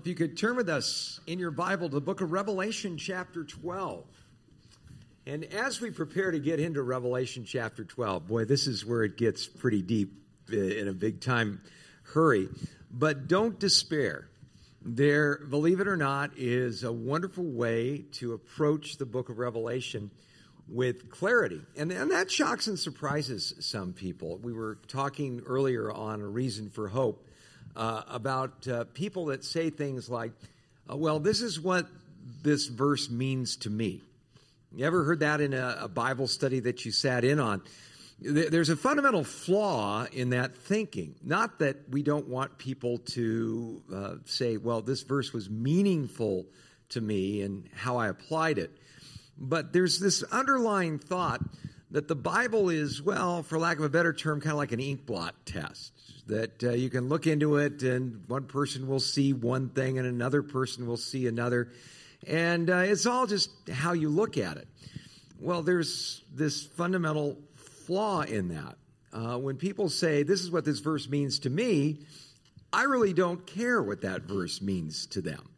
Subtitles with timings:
[0.00, 3.44] if you could turn with us in your Bible to the book of Revelation, chapter
[3.44, 4.02] 12.
[5.26, 9.18] And as we prepare to get into Revelation chapter 12, boy, this is where it
[9.18, 10.14] gets pretty deep
[10.50, 11.60] uh, in a big time
[12.14, 12.48] hurry.
[12.90, 14.30] But don't despair.
[14.80, 20.10] There, believe it or not, is a wonderful way to approach the book of Revelation
[20.66, 21.60] with clarity.
[21.76, 24.38] And, and that shocks and surprises some people.
[24.38, 27.26] We were talking earlier on a reason for hope
[27.76, 30.32] uh, about uh, people that say things like,
[30.90, 31.86] uh, well, this is what
[32.42, 34.02] this verse means to me.
[34.74, 37.62] You ever heard that in a, a Bible study that you sat in on?
[38.22, 41.14] There's a fundamental flaw in that thinking.
[41.24, 46.44] Not that we don't want people to uh, say, well, this verse was meaningful
[46.90, 48.70] to me and how I applied it.
[49.38, 51.40] But there's this underlying thought
[51.90, 54.80] that the Bible is, well, for lack of a better term, kind of like an
[54.80, 55.92] ink blot test
[56.26, 60.06] that uh, you can look into it and one person will see one thing and
[60.06, 61.72] another person will see another.
[62.26, 64.68] And uh, it's all just how you look at it.
[65.40, 68.76] Well, there's this fundamental flaw in that.
[69.12, 71.98] Uh, when people say, this is what this verse means to me,
[72.72, 75.48] I really don't care what that verse means to them.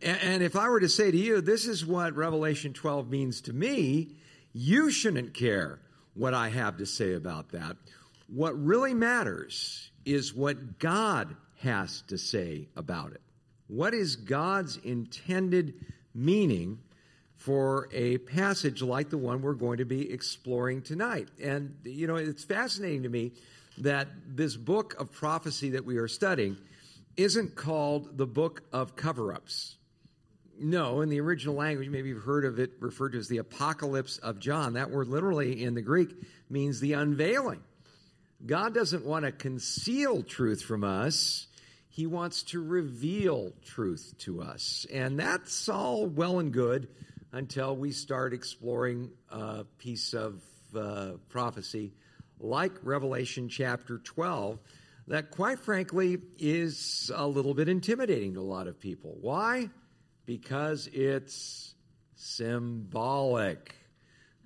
[0.00, 3.40] And, and if I were to say to you, this is what Revelation 12 means
[3.42, 4.14] to me,
[4.52, 5.80] you shouldn't care
[6.14, 7.76] what I have to say about that.
[8.28, 13.20] What really matters is what God has to say about it.
[13.68, 15.74] What is God's intended
[16.14, 16.78] meaning
[17.36, 21.28] for a passage like the one we're going to be exploring tonight?
[21.42, 23.32] And, you know, it's fascinating to me
[23.78, 26.56] that this book of prophecy that we are studying
[27.16, 29.76] isn't called the book of cover ups.
[30.62, 34.18] No, in the original language, maybe you've heard of it referred to as the apocalypse
[34.18, 34.74] of John.
[34.74, 36.14] That word literally in the Greek
[36.50, 37.62] means the unveiling.
[38.44, 41.46] God doesn't want to conceal truth from us.
[41.88, 44.86] He wants to reveal truth to us.
[44.92, 46.88] And that's all well and good
[47.32, 50.42] until we start exploring a piece of
[50.76, 51.94] uh, prophecy
[52.38, 54.58] like Revelation chapter 12
[55.08, 59.16] that, quite frankly, is a little bit intimidating to a lot of people.
[59.22, 59.70] Why?
[60.30, 61.74] Because it's
[62.14, 63.74] symbolic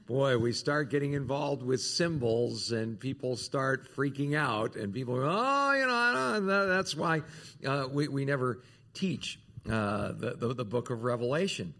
[0.06, 5.28] boy, we start getting involved with symbols and people start freaking out and people go,
[5.30, 7.20] oh, you know, that's why
[7.66, 8.62] uh, we, we never
[8.94, 9.38] teach
[9.70, 11.74] uh, the, the, the book of Revelation.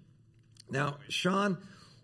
[0.69, 1.56] Now, Sean,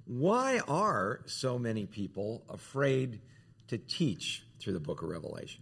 [0.06, 3.20] why are so many people afraid
[3.68, 5.60] to teach through the book of Revelation?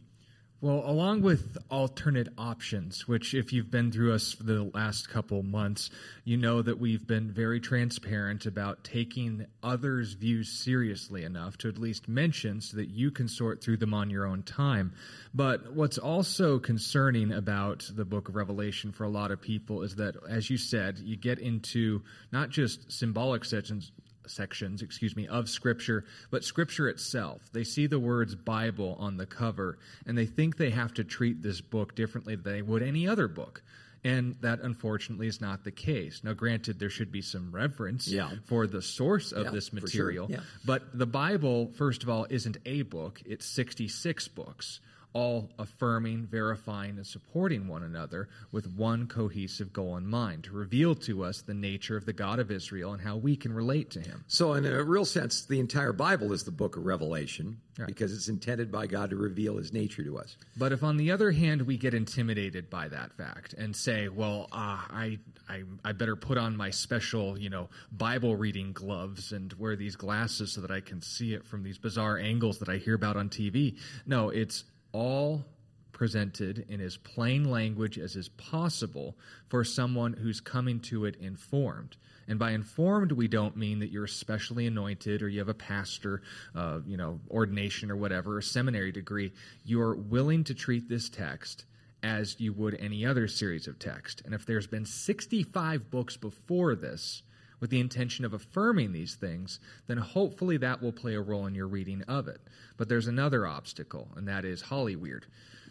[0.60, 5.44] Well, along with alternate options, which, if you've been through us for the last couple
[5.44, 5.88] months,
[6.24, 11.78] you know that we've been very transparent about taking others' views seriously enough to at
[11.78, 14.94] least mention so that you can sort through them on your own time.
[15.32, 19.94] But what's also concerning about the book of Revelation for a lot of people is
[19.94, 22.02] that, as you said, you get into
[22.32, 23.92] not just symbolic sections,
[24.28, 27.42] sections, excuse me, of Scripture, but Scripture itself.
[27.52, 31.42] They see the words Bible on the cover, and they think they have to treat
[31.42, 33.62] this book differently than they would any other book.
[34.04, 36.22] And that unfortunately is not the case.
[36.22, 38.30] Now, granted, there should be some reverence yeah.
[38.44, 40.36] for the source of yeah, this material, sure.
[40.36, 40.42] yeah.
[40.64, 44.80] but the Bible, first of all, isn't a book, it's 66 books
[45.18, 50.94] all affirming, verifying, and supporting one another with one cohesive goal in mind to reveal
[50.94, 54.00] to us the nature of the God of Israel and how we can relate to
[54.00, 54.24] him.
[54.28, 57.88] So, in a real sense, the entire Bible is the book of Revelation right.
[57.88, 60.36] because it's intended by God to reveal his nature to us.
[60.56, 64.46] But if, on the other hand, we get intimidated by that fact and say, well,
[64.52, 65.18] uh, I,
[65.48, 69.96] I, I better put on my special, you know, Bible reading gloves and wear these
[69.96, 73.16] glasses so that I can see it from these bizarre angles that I hear about
[73.16, 73.78] on TV.
[74.06, 74.62] No, it's
[74.92, 75.44] all
[75.92, 79.16] presented in as plain language as is possible
[79.48, 81.96] for someone who's coming to it informed.
[82.28, 86.22] And by informed, we don't mean that you're specially anointed or you have a pastor,
[86.54, 89.32] uh, you know, ordination or whatever, a seminary degree.
[89.64, 91.64] You're willing to treat this text
[92.02, 94.22] as you would any other series of text.
[94.24, 97.22] And if there's been 65 books before this,
[97.60, 101.54] with the intention of affirming these things, then hopefully that will play a role in
[101.54, 102.40] your reading of it.
[102.76, 105.24] But there's another obstacle, and that is Hollyweird.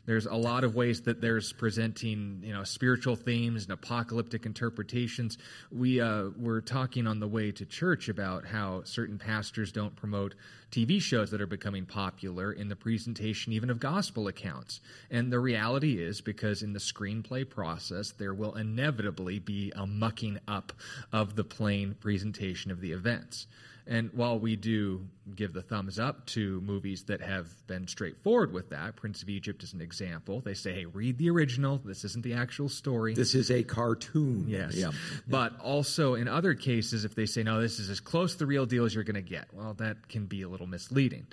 [0.07, 5.37] There's a lot of ways that there's presenting, you know, spiritual themes and apocalyptic interpretations.
[5.69, 10.33] We uh, were talking on the way to church about how certain pastors don't promote
[10.71, 14.79] TV shows that are becoming popular in the presentation even of gospel accounts.
[15.11, 20.39] And the reality is because in the screenplay process, there will inevitably be a mucking
[20.47, 20.71] up
[21.11, 23.47] of the plain presentation of the events.
[23.89, 28.71] And while we do give the thumbs up to movies that have been straightforward with
[28.71, 30.41] that, Prince of Egypt is an example.
[30.41, 31.79] They say, hey, read the original.
[31.83, 33.13] This isn't the actual story.
[33.13, 34.45] This is a cartoon.
[34.49, 34.75] Yes.
[34.75, 34.91] Yeah.
[35.25, 38.45] But also in other cases, if they say, no, this is as close to the
[38.45, 41.27] real deal as you're going to get, well, that can be a little misleading.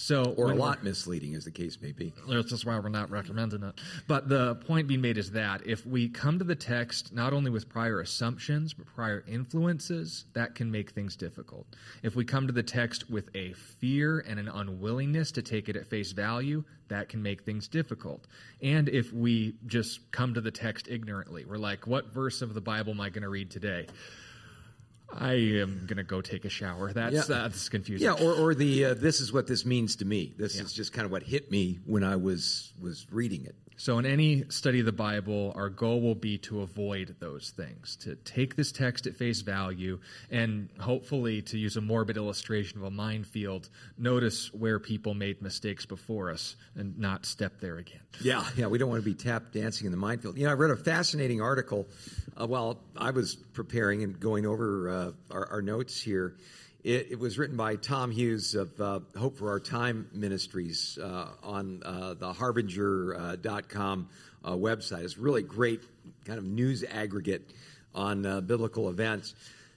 [0.00, 2.14] So Or a lot misleading, as the case may be.
[2.26, 3.78] that's why we're not recommending it.
[4.08, 7.50] But the point being made is that if we come to the text not only
[7.50, 11.66] with prior assumptions, but prior influences, that can make things difficult.
[12.02, 15.76] If we come to the text with a fear and an unwillingness to take it
[15.76, 18.26] at face value, that can make things difficult.
[18.62, 22.60] And if we just come to the text ignorantly, we're like, what verse of the
[22.62, 23.86] Bible am I going to read today?
[25.18, 26.92] I am going to go take a shower.
[26.92, 27.22] That's, Yeah.
[27.26, 28.04] that's confusing.
[28.04, 30.32] Yeah, or, or the uh, this is what this means to me.
[30.38, 30.62] This Yeah.
[30.62, 33.54] is just kind of what hit me when I was was reading it.
[33.80, 37.96] So, in any study of the Bible, our goal will be to avoid those things,
[38.02, 40.00] to take this text at face value,
[40.30, 45.86] and hopefully, to use a morbid illustration of a minefield, notice where people made mistakes
[45.86, 48.02] before us and not step there again.
[48.20, 50.36] Yeah, yeah, we don't want to be tap dancing in the minefield.
[50.36, 51.88] You know, I read a fascinating article
[52.38, 56.36] uh, while I was preparing and going over uh, our, our notes here.
[56.82, 61.26] It, it was written by Tom Hughes of uh, Hope for Our Time Ministries uh,
[61.42, 64.08] on uh, the Harbinger.com
[64.42, 65.04] uh, website.
[65.04, 65.82] It's really great
[66.24, 67.50] kind of news aggregate
[67.94, 69.34] on uh, biblical events.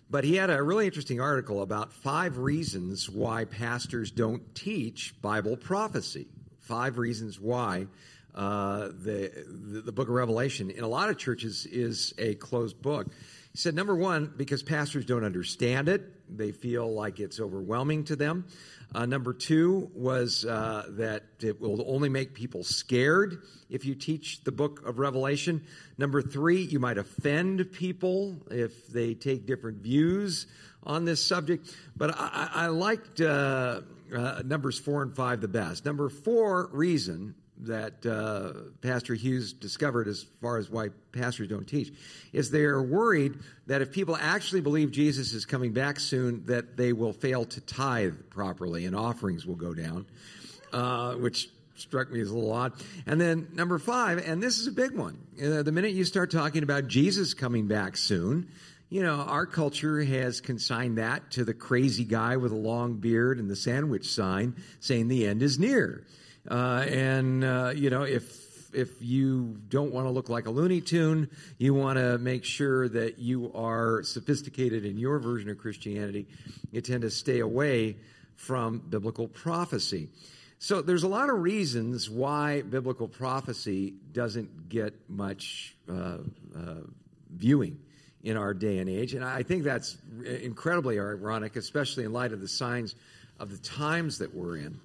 [0.09, 5.57] But he had a really interesting article about five reasons why pastors don't teach Bible
[5.57, 6.27] prophecy.
[6.61, 7.87] Five reasons why
[8.33, 12.81] uh, the, the the Book of Revelation in a lot of churches is a closed
[12.81, 13.07] book.
[13.53, 16.01] He said number one because pastors don't understand it;
[16.35, 18.47] they feel like it's overwhelming to them.
[18.95, 24.43] Uh, number two was uh, that it will only make people scared if you teach
[24.43, 25.63] the book of Revelation.
[25.99, 30.47] Number three, you might offend people if they take different views
[30.83, 31.75] on this subject.
[31.95, 33.81] But I, I liked uh,
[34.15, 35.85] uh, numbers four and five the best.
[35.85, 41.93] Number four reason that uh, Pastor Hughes discovered as far as why pastors don't teach
[42.33, 43.35] is they're worried
[43.67, 47.61] that if people actually believe Jesus is coming back soon, that they will fail to
[47.61, 50.05] tithe properly and offerings will go down,
[50.73, 52.73] uh, which struck me as a little odd.
[53.05, 55.17] And then number five, and this is a big one.
[55.41, 58.49] Uh, the minute you start talking about Jesus coming back soon,
[58.89, 63.39] you know, our culture has consigned that to the crazy guy with a long beard
[63.39, 66.03] and the sandwich sign saying the end is near.
[66.49, 68.43] Uh, and, uh, you know, if
[68.73, 72.89] if you don't want to look like a Looney Tune, you want to make sure
[72.89, 76.27] that you are sophisticated in your version of Christianity,
[76.71, 77.97] you tend to stay away
[78.35, 80.09] from biblical prophecy.
[80.59, 86.19] So there's a lot of reasons why biblical prophecy doesn't get much uh, uh,
[87.31, 87.77] viewing
[88.23, 92.39] in our day and age, and I think that's incredibly ironic, especially in light of
[92.39, 92.95] the signs
[93.37, 94.79] of the times that we're in.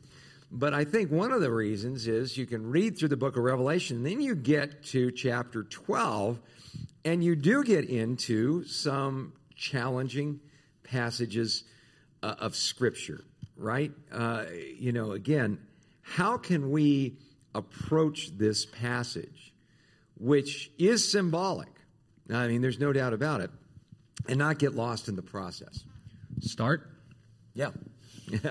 [0.50, 3.42] But I think one of the reasons is you can read through the book of
[3.42, 6.40] Revelation, then you get to chapter 12,
[7.04, 10.40] and you do get into some challenging
[10.84, 11.64] passages
[12.22, 13.24] uh, of Scripture,
[13.56, 13.92] right?
[14.10, 14.44] Uh,
[14.78, 15.58] you know, again,
[16.00, 17.18] how can we
[17.54, 19.52] approach this passage,
[20.18, 21.68] which is symbolic?
[22.32, 23.50] I mean, there's no doubt about it,
[24.26, 25.84] and not get lost in the process?
[26.40, 26.88] Start.
[27.52, 27.70] Yeah.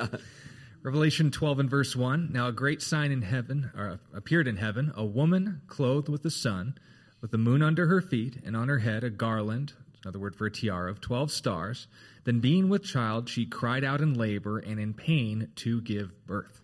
[0.83, 2.31] Revelation 12 and verse 1.
[2.31, 6.31] Now a great sign in heaven, or appeared in heaven, a woman clothed with the
[6.31, 6.77] sun,
[7.19, 10.45] with the moon under her feet, and on her head a garland, another word for
[10.45, 11.87] a tiara, of 12 stars.
[12.23, 16.61] Then being with child, she cried out in labor and in pain to give birth.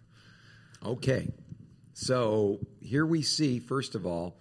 [0.85, 1.31] Okay.
[1.93, 4.37] So here we see, first of all,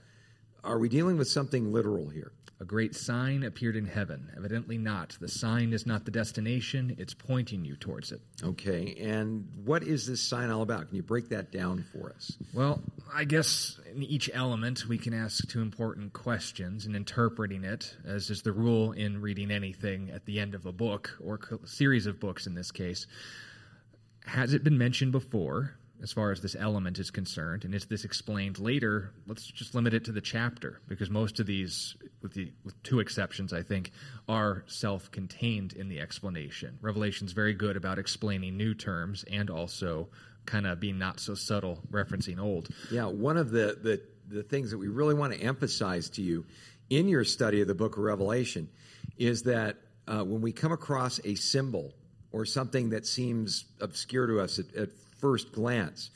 [0.65, 2.33] are we dealing with something literal here?
[2.63, 4.31] A great sign appeared in heaven.
[4.37, 5.17] Evidently not.
[5.21, 8.21] The sign is not the destination, it's pointing you towards it.
[8.41, 8.95] Okay.
[9.01, 10.87] And what is this sign all about?
[10.87, 12.39] Can you break that down for us?
[12.55, 12.81] Well,
[13.13, 18.31] I guess in each element we can ask two important questions in interpreting it, as
[18.31, 22.07] is the rule in reading anything at the end of a book, or a series
[22.07, 23.09] of books in this case.
[24.25, 28.05] Has it been mentioned before, as far as this element is concerned, and is this
[28.05, 29.13] explained later?
[29.27, 33.01] Let's just limit it to the chapter, because most of these, with, the, with two
[33.01, 33.93] exceptions, I think,
[34.29, 36.79] are self contained in the explanation.
[36.81, 40.09] Revelation's very good about explaining new terms and also
[40.45, 42.69] kind of being not so subtle, referencing old.
[42.91, 46.45] Yeah, one of the, the, the things that we really want to emphasize to you
[46.91, 48.69] in your study of the book of Revelation
[49.17, 49.77] is that
[50.09, 51.95] uh, when we come across a symbol
[52.33, 54.89] or something that seems obscure to us at, at
[55.23, 56.11] first glance,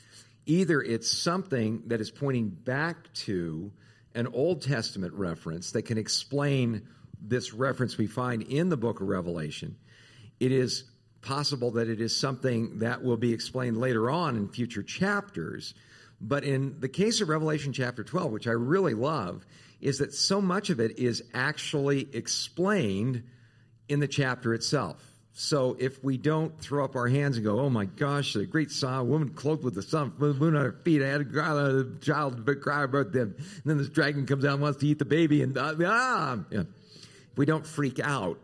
[0.45, 3.71] either it's something that is pointing back to
[4.13, 6.87] an Old Testament reference that can explain
[7.19, 9.77] this reference we find in the book of Revelation.
[10.39, 10.83] It is
[11.21, 15.73] possible that it is something that will be explained later on in future chapters.
[16.19, 19.45] But in the case of Revelation chapter 12, which I really love,
[19.79, 23.23] is that so much of it is actually explained
[23.87, 25.06] in the chapter itself.
[25.39, 28.71] So if we don't throw up our hands and go, "Oh my gosh, the great
[28.71, 32.59] saw woman clothed with the sun, moon on her feet, I had a child but
[32.59, 35.43] cry about them," and then this dragon comes out and wants to eat the baby,
[35.43, 36.61] and ah, yeah.
[36.61, 38.39] if we don't freak out,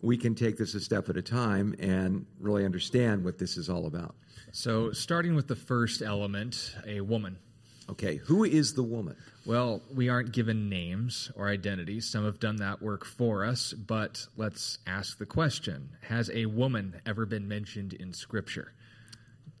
[0.00, 3.68] we can take this a step at a time and really understand what this is
[3.68, 4.14] all about.
[4.52, 7.36] So, starting with the first element, a woman.
[7.90, 9.16] Okay, who is the woman?
[9.44, 12.08] Well, we aren't given names or identities.
[12.08, 17.00] Some have done that work for us, but let's ask the question Has a woman
[17.04, 18.72] ever been mentioned in Scripture?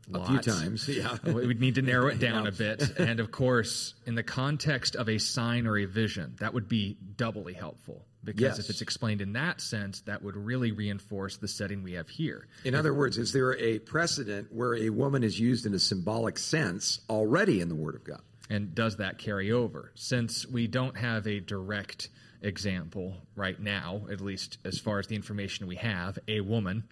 [0.08, 0.28] Lots.
[0.28, 1.16] A few times, yeah.
[1.32, 2.48] We'd need to narrow it down yeah.
[2.48, 2.98] a bit.
[2.98, 6.96] And of course, in the context of a sign or a vision, that would be
[7.16, 8.04] doubly helpful.
[8.24, 8.58] Because yes.
[8.60, 12.46] if it's explained in that sense, that would really reinforce the setting we have here.
[12.64, 16.38] In other words, is there a precedent where a woman is used in a symbolic
[16.38, 18.20] sense already in the Word of God?
[18.48, 19.90] And does that carry over?
[19.94, 22.10] Since we don't have a direct
[22.42, 26.84] example right now, at least as far as the information we have, a woman,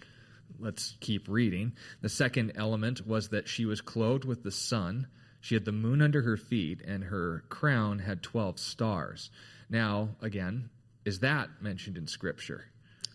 [0.58, 1.72] let's keep reading.
[2.00, 5.06] The second element was that she was clothed with the sun.
[5.40, 9.30] She had the moon under her feet, and her crown had 12 stars.
[9.68, 10.70] Now, again,
[11.04, 12.64] is that mentioned in Scripture?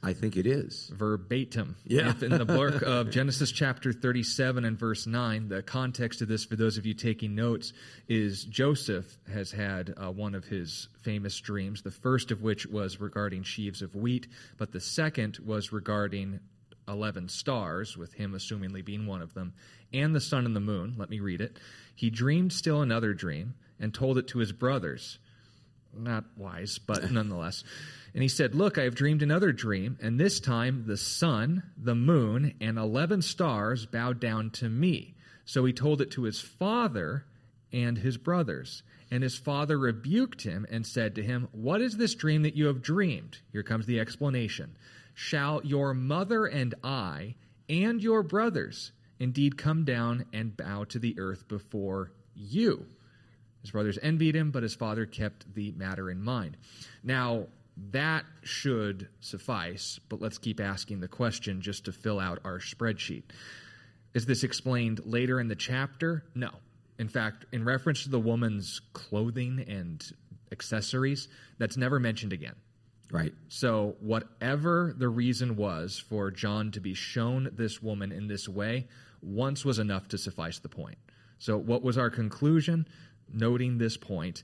[0.05, 0.91] I think it is.
[0.93, 1.75] Verbatim.
[1.83, 2.13] Yeah.
[2.21, 6.55] in the book of Genesis chapter 37 and verse 9, the context of this, for
[6.55, 7.73] those of you taking notes,
[8.07, 12.99] is Joseph has had uh, one of his famous dreams, the first of which was
[12.99, 14.27] regarding sheaves of wheat,
[14.57, 16.39] but the second was regarding
[16.87, 19.53] 11 stars, with him assumingly being one of them,
[19.91, 20.93] and the sun and the moon.
[20.97, 21.57] Let me read it.
[21.95, 25.17] He dreamed still another dream and told it to his brothers
[25.97, 27.63] not wise, but nonetheless.
[28.13, 31.95] And he said, Look, I have dreamed another dream, and this time the sun, the
[31.95, 35.15] moon, and 11 stars bowed down to me.
[35.45, 37.25] So he told it to his father
[37.71, 38.83] and his brothers.
[39.11, 42.65] And his father rebuked him and said to him, What is this dream that you
[42.67, 43.37] have dreamed?
[43.51, 44.77] Here comes the explanation.
[45.13, 47.35] Shall your mother and I
[47.69, 52.87] and your brothers indeed come down and bow to the earth before you?
[53.65, 56.55] His brothers envied him, but his father kept the matter in mind.
[57.03, 57.47] Now,
[57.91, 63.23] that should suffice, but let's keep asking the question just to fill out our spreadsheet.
[64.13, 66.23] Is this explained later in the chapter?
[66.35, 66.51] No.
[66.99, 69.99] In fact, in reference to the woman's clothing and
[70.51, 72.55] accessories, that's never mentioned again.
[73.11, 73.33] Right.
[73.47, 78.87] So, whatever the reason was for John to be shown this woman in this way,
[79.23, 80.99] once was enough to suffice the point.
[81.39, 82.87] So, what was our conclusion?
[83.31, 84.43] Noting this point,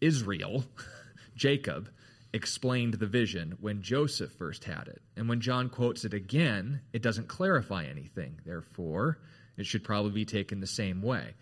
[0.00, 0.64] Israel,
[1.36, 1.88] Jacob,
[2.32, 5.00] explained the vision when Joseph first had it.
[5.16, 8.40] And when John quotes it again, it doesn't clarify anything.
[8.44, 9.18] Therefore,
[9.56, 11.34] it should probably be taken the same way.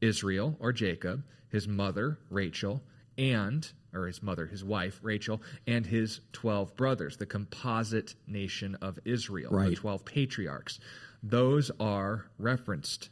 [0.00, 2.82] Israel, or Jacob, his mother, Rachel,
[3.18, 8.98] and, or his mother, his wife, Rachel, and his 12 brothers, the composite nation of
[9.04, 9.70] Israel, right.
[9.70, 10.78] the 12 patriarchs.
[11.22, 13.10] Those are referenced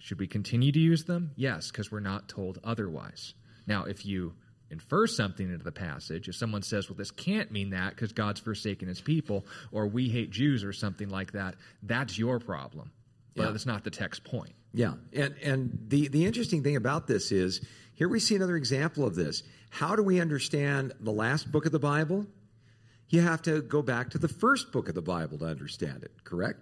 [0.00, 1.30] should we continue to use them?
[1.36, 3.34] Yes, because we're not told otherwise.
[3.66, 4.32] Now, if you
[4.70, 8.40] infer something into the passage, if someone says, well, this can't mean that because God's
[8.40, 12.90] forsaken his people, or we hate Jews, or something like that, that's your problem.
[13.36, 13.50] But yeah.
[13.50, 14.54] that's not the text point.
[14.72, 14.94] Yeah.
[15.12, 17.60] And, and the, the interesting thing about this is
[17.94, 19.42] here we see another example of this.
[19.68, 22.26] How do we understand the last book of the Bible?
[23.08, 26.12] You have to go back to the first book of the Bible to understand it,
[26.24, 26.60] correct?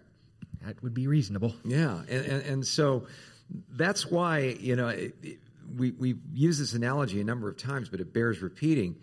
[0.65, 1.55] That would be reasonable.
[1.65, 2.03] Yeah.
[2.09, 3.07] And, and, and so
[3.71, 5.39] that's why, you know, it, it,
[5.77, 8.97] we, we've used this analogy a number of times, but it bears repeating.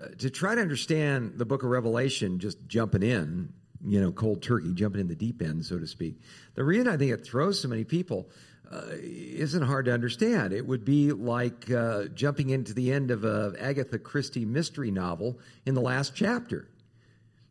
[0.00, 3.52] Uh, to try to understand the book of Revelation, just jumping in,
[3.86, 6.20] you know, cold turkey, jumping in the deep end, so to speak.
[6.54, 8.28] The reason I think it throws so many people
[8.72, 10.52] uh, isn't hard to understand.
[10.52, 15.38] It would be like uh, jumping into the end of a Agatha Christie mystery novel
[15.66, 16.68] in the last chapter.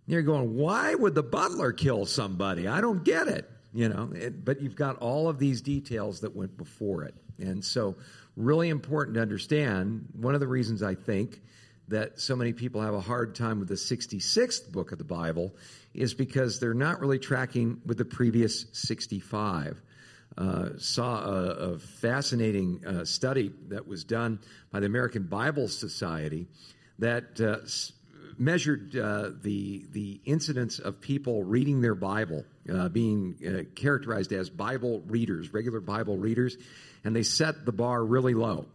[0.06, 2.68] You're going, why would the butler kill somebody?
[2.68, 4.12] I don't get it you know?
[4.14, 7.16] It, but you've got all of these details that went before it.
[7.40, 7.96] And so
[8.36, 11.42] really important to understand one of the reasons i think
[11.88, 15.56] that so many people have a hard time with the 66th book of the bible
[15.94, 19.82] is because they're not really tracking with the previous 65
[20.36, 21.44] uh, saw a,
[21.74, 24.40] a fascinating uh, study that was done
[24.72, 26.48] by the american bible society
[26.98, 27.58] that uh,
[28.38, 34.50] measured uh, the the incidence of people reading their Bible, uh, being uh, characterized as
[34.50, 36.58] Bible readers, regular Bible readers,
[37.04, 38.66] and they set the bar really low.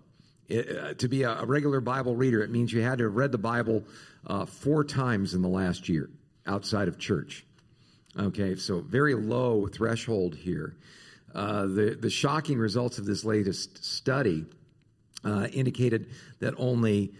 [0.48, 3.14] It, uh, to be a, a, regular Bible reader, it means you had to have
[3.14, 3.84] read the Bible
[4.26, 6.08] uh, four times in the last year
[6.46, 7.44] outside of church.
[8.18, 10.74] Okay, so very low threshold here.
[11.34, 14.46] The, the shocking results of this latest study
[15.24, 16.08] indicated
[16.40, 17.12] that only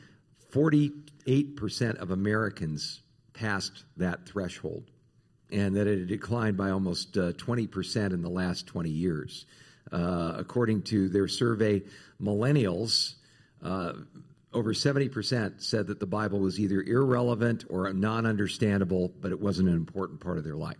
[1.28, 3.02] 48% of Americans
[3.34, 4.90] passed that threshold,
[5.50, 9.46] and that it had declined by almost uh, 20% in the last 20 years.
[9.92, 11.82] Uh, according to their survey,
[12.20, 13.14] millennials,
[13.62, 13.92] uh,
[14.52, 19.68] over 70% said that the Bible was either irrelevant or non understandable, but it wasn't
[19.68, 20.76] an important part of their life.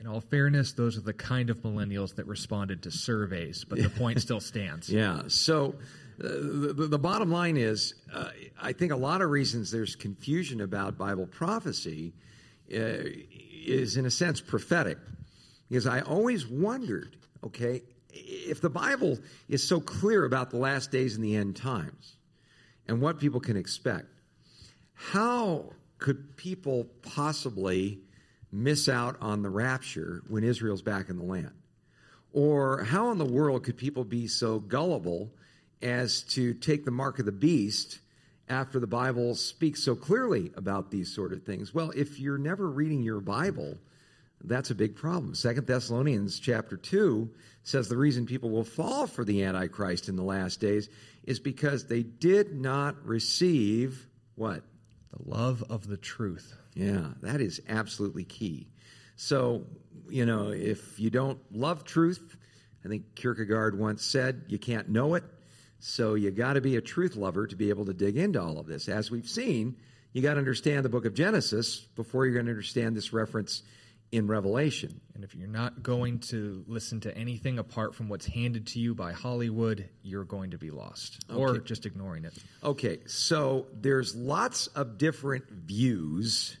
[0.00, 3.90] In all fairness, those are the kind of millennials that responded to surveys, but the
[3.90, 4.88] point still stands.
[4.88, 5.22] Yeah.
[5.28, 5.74] So
[6.18, 8.30] the, the, bottom line is uh,
[8.60, 12.14] I think a lot of reasons there's confusion about Bible prophecy
[12.72, 13.04] uh,
[13.66, 14.98] is, in a sense, prophetic.
[15.68, 19.18] Because I always wondered, okay, if the Bible
[19.48, 22.16] is so clear about the last days and the end times
[22.88, 24.06] and what people can expect,
[24.94, 28.00] how could people possibly
[28.52, 31.52] miss out on the rapture when Israel's back in the land?
[32.32, 35.30] Or how in the world could people be so gullible
[35.82, 38.00] as to take the mark of the beast
[38.48, 41.74] after the Bible speaks so clearly about these sort of things?
[41.74, 43.78] Well, if you're never reading your Bible,
[44.42, 45.34] that's a big problem.
[45.34, 47.30] Second Thessalonians chapter 2
[47.62, 50.88] says the reason people will fall for the Antichrist in the last days
[51.24, 54.06] is because they did not receive
[54.36, 54.62] what?
[55.10, 56.54] The love of the truth.
[56.74, 58.68] Yeah, that is absolutely key.
[59.16, 59.64] So,
[60.10, 62.36] you know, if you don't love truth,
[62.84, 65.24] I think Kierkegaard once said, you can't know it.
[65.78, 68.58] So you got to be a truth lover to be able to dig into all
[68.58, 68.88] of this.
[68.88, 69.76] As we've seen,
[70.12, 73.62] you got to understand the book of Genesis before you're going to understand this reference
[74.12, 75.00] in Revelation.
[75.14, 78.94] And if you're not going to listen to anything apart from what's handed to you
[78.94, 81.38] by Hollywood, you're going to be lost okay.
[81.38, 82.34] or just ignoring it.
[82.62, 86.56] Okay, so there's lots of different views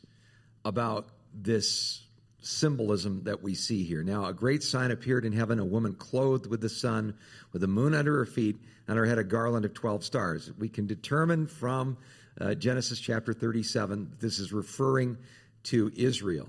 [0.64, 2.05] about this
[2.46, 4.02] symbolism that we see here.
[4.02, 7.14] Now, a great sign appeared in heaven a woman clothed with the sun,
[7.52, 10.50] with the moon under her feet, and her head a garland of 12 stars.
[10.58, 11.98] We can determine from
[12.40, 15.18] uh, Genesis chapter 37 this is referring
[15.64, 16.48] to Israel.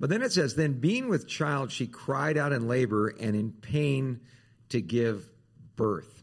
[0.00, 3.52] But then it says, Then being with child, she cried out in labor and in
[3.52, 4.20] pain
[4.70, 5.28] to give
[5.76, 6.22] birth.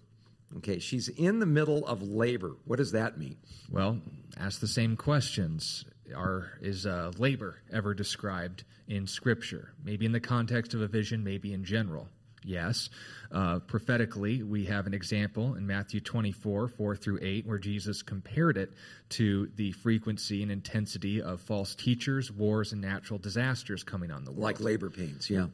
[0.58, 2.58] Okay, she's in the middle of labor.
[2.66, 3.38] What does that mean?
[3.70, 4.00] Well,
[4.38, 5.86] ask the same questions.
[6.14, 9.74] Are, is uh, labor ever described in Scripture?
[9.84, 12.08] Maybe in the context of a vision, maybe in general.
[12.44, 12.90] Yes.
[13.32, 18.58] Uh, prophetically, we have an example in Matthew 24, 4 through 8, where Jesus compared
[18.58, 18.74] it
[19.10, 24.32] to the frequency and intensity of false teachers, wars, and natural disasters coming on the
[24.32, 24.44] world.
[24.44, 25.48] Like labor pains, yeah.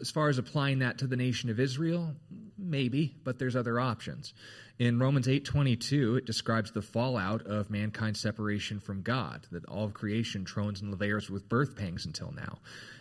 [0.00, 2.14] As far as applying that to the nation of Israel,
[2.58, 4.34] maybe, but there's other options.
[4.78, 9.94] In Romans 8:22, it describes the fallout of mankind's separation from God, that all of
[9.94, 12.58] creation trones and lavers with birth pangs until now.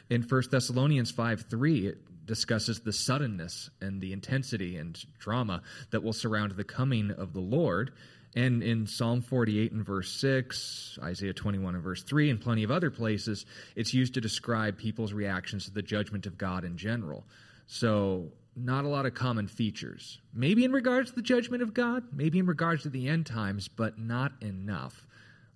[0.10, 6.14] In 1 Thessalonians 5:3, it discusses the suddenness and the intensity and drama that will
[6.14, 7.92] surround the coming of the Lord.
[8.36, 12.70] And in Psalm 48 and verse 6, Isaiah 21 and verse 3, and plenty of
[12.70, 17.26] other places, it's used to describe people's reactions to the judgment of God in general.
[17.66, 20.20] So, not a lot of common features.
[20.34, 23.68] Maybe in regards to the judgment of God, maybe in regards to the end times,
[23.68, 25.06] but not enough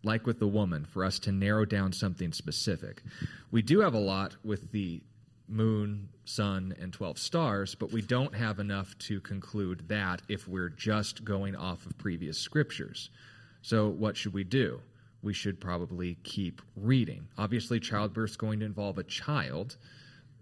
[0.03, 3.03] like with the woman, for us to narrow down something specific.
[3.51, 5.01] We do have a lot with the
[5.47, 10.69] moon, sun, and 12 stars, but we don't have enough to conclude that if we're
[10.69, 13.09] just going off of previous scriptures.
[13.61, 14.81] So, what should we do?
[15.21, 17.27] We should probably keep reading.
[17.37, 19.77] Obviously, childbirth is going to involve a child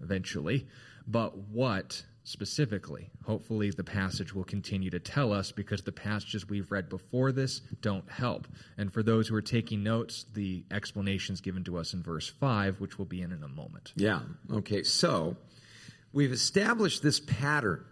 [0.02, 0.68] eventually,
[1.06, 3.10] but what specifically.
[3.26, 7.60] Hopefully, the passage will continue to tell us because the passages we've read before this
[7.82, 8.48] don't help.
[8.78, 12.80] And for those who are taking notes, the explanations given to us in verse 5,
[12.80, 13.94] which we'll be in in a moment.
[13.96, 14.22] Yeah.
[14.52, 14.84] Okay.
[14.84, 15.38] So
[16.14, 17.86] we've established this pattern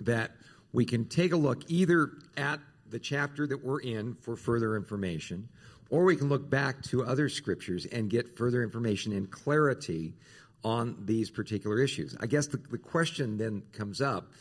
[0.00, 0.32] that
[0.72, 5.48] we can take a look either at the chapter that we're in for further information,
[5.90, 10.14] or we can look back to other scriptures and get further information and clarity
[10.64, 12.16] on these particular issues.
[12.20, 14.32] I guess the, the question then comes up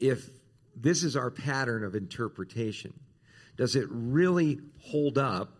[0.00, 0.28] if
[0.74, 2.92] this is our pattern of interpretation,
[3.56, 5.56] does it really hold up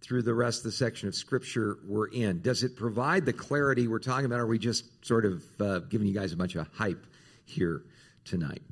[0.00, 2.40] through the rest of the section of Scripture we're in?
[2.40, 4.40] Does it provide the clarity we're talking about?
[4.40, 7.06] Or are we just sort of uh, giving you guys a bunch of hype
[7.44, 7.82] here
[8.24, 8.62] tonight?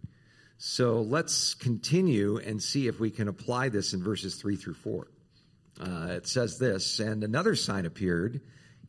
[0.56, 5.06] So let's continue and see if we can apply this in verses 3 through 4.
[5.80, 8.40] Uh, it says this And another sign appeared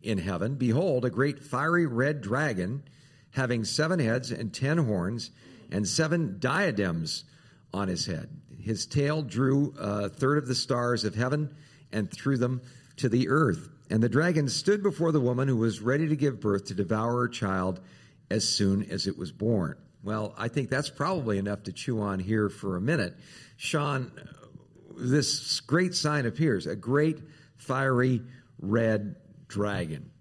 [0.06, 2.84] in heaven, behold, a great fiery red dragon,
[3.32, 5.32] having seven heads and ten horns,
[5.72, 7.26] and seven diadems
[7.74, 8.30] on his head.
[8.62, 11.56] His tail drew a third of the stars of heaven
[11.92, 12.62] and threw them
[12.98, 13.70] to the earth.
[13.90, 17.22] And the dragon stood before the woman who was ready to give birth to devour
[17.22, 17.80] her child
[18.32, 19.78] as soon as it was born.
[20.04, 23.16] Well, I think that's probably enough to chew on here for a minute.
[23.58, 24.12] Sean,
[24.98, 27.20] this great sign appears a great
[27.58, 28.22] fiery
[28.60, 29.16] red
[29.48, 30.12] dragon.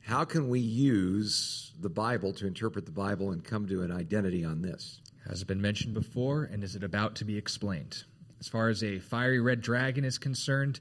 [0.00, 4.44] How can we use the Bible to interpret the Bible and come to an identity
[4.44, 5.00] on this?
[5.28, 8.02] Has it been mentioned before, and is it about to be explained?
[8.40, 10.80] As far as a fiery red dragon is concerned,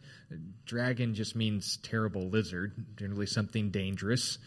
[0.66, 4.40] dragon just means terrible lizard, generally something dangerous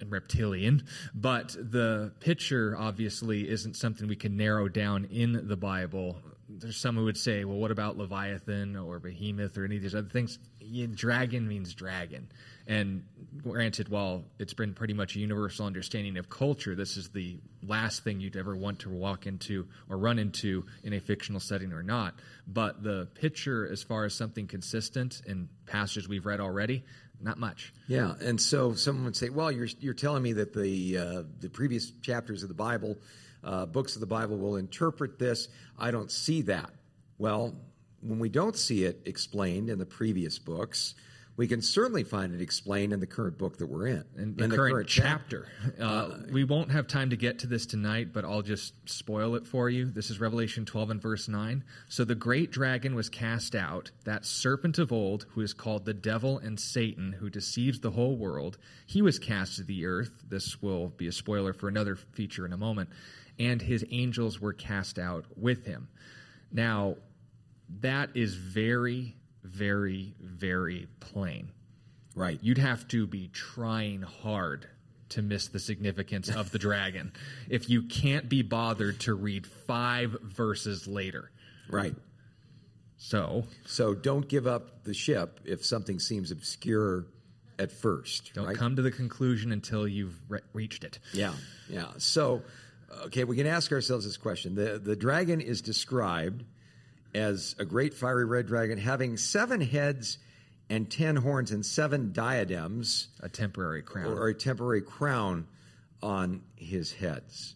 [0.00, 0.84] and reptilian.
[1.14, 6.16] But the picture obviously isn't something we can narrow down in the Bible.
[6.48, 9.94] There's some who would say, well, what about Leviathan or Behemoth or any of these
[9.94, 10.40] other things?
[10.94, 12.28] Dragon means dragon.
[12.66, 13.04] And
[13.42, 18.04] granted, while it's been pretty much a universal understanding of culture, this is the last
[18.04, 21.82] thing you'd ever want to walk into or run into in a fictional setting or
[21.82, 22.14] not.
[22.46, 26.84] But the picture, as far as something consistent in passages we've read already,
[27.20, 27.72] not much.
[27.86, 31.48] Yeah, and so someone would say, "Well, you're you're telling me that the uh, the
[31.48, 32.96] previous chapters of the Bible,
[33.42, 35.48] uh, books of the Bible, will interpret this.
[35.78, 36.70] I don't see that."
[37.18, 37.56] Well,
[38.00, 40.94] when we don't see it explained in the previous books,
[41.38, 44.04] we can certainly find it explained in the current book that we're in.
[44.16, 45.46] In the, in the current, current, chapter.
[45.64, 45.82] chapter.
[45.82, 49.36] Uh, uh, we won't have time to get to this tonight, but I'll just spoil
[49.36, 49.84] it for you.
[49.86, 51.62] This is Revelation 12 and verse 9.
[51.88, 55.94] So the great dragon was cast out, that serpent of old, who is called the
[55.94, 58.58] devil and Satan, who deceives the whole world.
[58.86, 60.10] He was cast to the earth.
[60.28, 62.90] This will be a spoiler for another feature in a moment.
[63.38, 65.86] And his angels were cast out with him.
[66.50, 66.96] Now,
[67.80, 69.14] that is very
[69.48, 71.50] very, very plain.
[72.14, 72.38] Right.
[72.42, 74.66] You'd have to be trying hard
[75.10, 77.12] to miss the significance of the dragon
[77.48, 81.30] if you can't be bothered to read five verses later.
[81.70, 81.94] Right.
[82.98, 87.06] So, so don't give up the ship if something seems obscure
[87.58, 88.34] at first.
[88.34, 88.56] Don't right?
[88.56, 90.98] come to the conclusion until you've re- reached it.
[91.12, 91.32] Yeah,
[91.68, 91.86] yeah.
[91.98, 92.42] So,
[93.04, 96.44] okay, we can ask ourselves this question: the the dragon is described
[97.14, 100.18] as a great fiery red dragon, having seven heads
[100.70, 103.08] and ten horns and seven diadems.
[103.20, 104.12] A temporary crown.
[104.12, 105.46] Or a temporary crown
[106.02, 107.54] on his heads.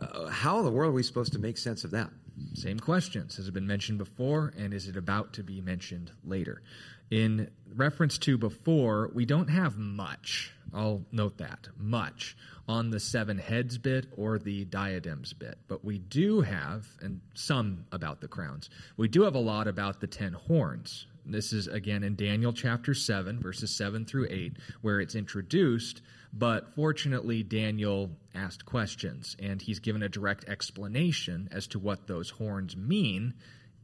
[0.00, 2.10] Uh, how in the world are we supposed to make sense of that?
[2.54, 3.36] Same questions.
[3.36, 6.62] Has it been mentioned before, and is it about to be mentioned later?
[7.10, 10.52] In reference to before, we don't have much.
[10.74, 12.36] I'll note that much
[12.68, 17.86] on the seven heads bit or the diadems bit, but we do have, and some
[17.92, 21.06] about the crowns, we do have a lot about the ten horns.
[21.24, 26.74] This is again in Daniel chapter 7, verses 7 through 8, where it's introduced, but
[26.74, 32.76] fortunately, Daniel asked questions, and he's given a direct explanation as to what those horns
[32.76, 33.34] mean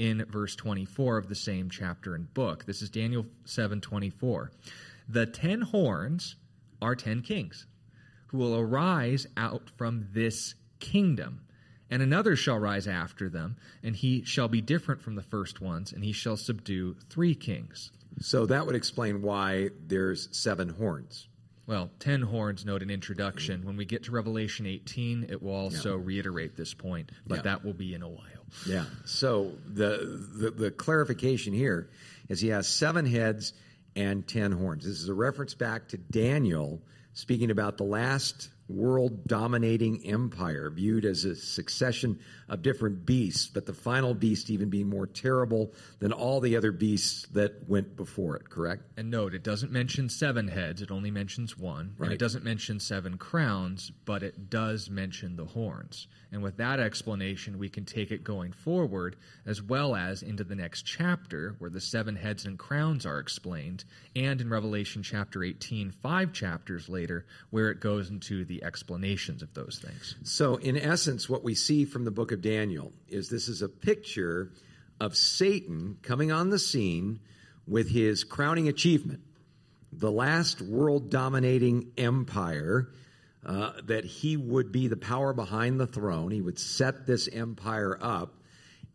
[0.02, 2.64] in verse 24 of the same chapter and book.
[2.64, 4.50] This is Daniel 7:24.
[5.08, 6.34] The 10 horns
[6.80, 7.66] are 10 kings
[8.26, 11.42] who will arise out from this kingdom.
[11.88, 15.92] And another shall rise after them, and he shall be different from the first ones,
[15.92, 17.92] and he shall subdue three kings.
[18.18, 21.28] So that would explain why there's seven horns.
[21.66, 23.64] Well, ten horns note an introduction.
[23.64, 26.04] When we get to Revelation 18, it will also yeah.
[26.04, 27.42] reiterate this point, but yeah.
[27.42, 28.41] that will be in a while.
[28.66, 28.84] Yeah.
[29.04, 31.90] So the, the, the clarification here
[32.28, 33.52] is he has seven heads
[33.96, 34.84] and ten horns.
[34.84, 36.80] This is a reference back to Daniel
[37.12, 43.66] speaking about the last world dominating empire, viewed as a succession of different beasts, but
[43.66, 48.36] the final beast even being more terrible than all the other beasts that went before
[48.36, 48.82] it, correct?
[48.96, 51.94] And note, it doesn't mention seven heads, it only mentions one.
[51.98, 52.06] Right.
[52.06, 56.06] And it doesn't mention seven crowns, but it does mention the horns.
[56.30, 60.54] And with that explanation, we can take it going forward, as well as into the
[60.54, 63.84] next chapter, where the seven heads and crowns are explained,
[64.16, 69.52] and in Revelation chapter 18, five chapters later, where it goes into the explanations of
[69.54, 70.14] those things.
[70.22, 73.68] So, in essence, what we see from the book of Daniel is this is a
[73.68, 74.52] picture
[75.00, 77.18] of Satan coming on the scene
[77.66, 79.20] with his crowning achievement,
[79.92, 82.88] the last world dominating empire
[83.44, 86.30] uh, that he would be the power behind the throne.
[86.30, 88.34] He would set this empire up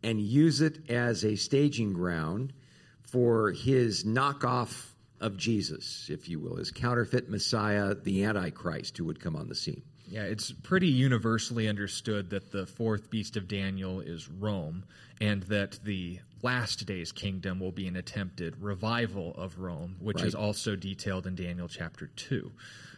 [0.02, 2.54] and use it as a staging ground
[3.02, 9.20] for his knockoff of Jesus, if you will, his counterfeit Messiah, the Antichrist, who would
[9.20, 9.82] come on the scene.
[10.10, 14.86] Yeah, it's pretty universally understood that the fourth beast of Daniel is Rome,
[15.20, 20.28] and that the last day's kingdom will be an attempted revival of Rome, which right.
[20.28, 22.52] is also detailed in Daniel chapter 2.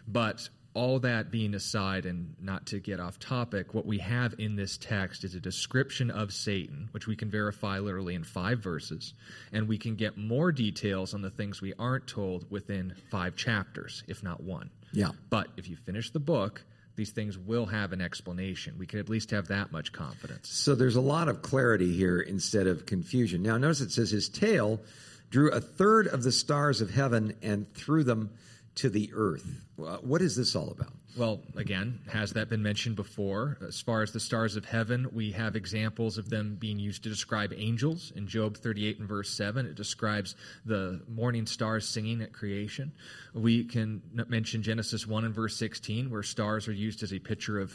[0.08, 4.56] But all that being aside, and not to get off topic, what we have in
[4.56, 9.14] this text is a description of Satan, which we can verify literally in five verses,
[9.52, 14.04] and we can get more details on the things we aren't told within five chapters,
[14.08, 14.70] if not one.
[14.94, 15.12] Yeah.
[15.30, 16.64] But if you finish the book,
[16.96, 18.76] these things will have an explanation.
[18.78, 20.50] We can at least have that much confidence.
[20.50, 23.42] So there's a lot of clarity here instead of confusion.
[23.42, 24.82] Now, notice it says his tail
[25.30, 28.32] drew a third of the stars of heaven and threw them
[28.80, 29.46] to the earth.
[29.76, 30.94] What is this all about?
[31.18, 33.58] Well, again, has that been mentioned before?
[33.68, 37.10] As far as the stars of heaven, we have examples of them being used to
[37.10, 38.14] describe angels.
[38.16, 42.94] In Job 38 and verse 7, it describes the morning stars singing at creation.
[43.34, 47.60] We can mention Genesis 1 and verse 16, where stars are used as a picture
[47.60, 47.74] of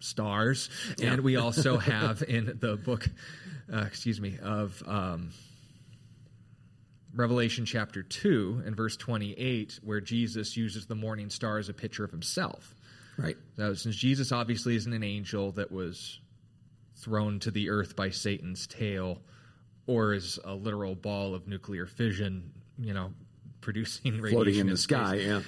[0.00, 0.68] stars.
[0.98, 1.14] Yeah.
[1.14, 3.08] And we also have in the book,
[3.72, 4.82] uh, excuse me, of.
[4.86, 5.30] Um,
[7.16, 12.04] Revelation chapter 2 and verse 28, where Jesus uses the morning star as a picture
[12.04, 12.74] of himself.
[13.16, 13.36] Right.
[13.56, 16.20] So, since Jesus obviously isn't an angel that was
[16.96, 19.22] thrown to the earth by Satan's tail
[19.86, 23.12] or is a literal ball of nuclear fission, you know,
[23.62, 25.40] producing floating in the sky, yeah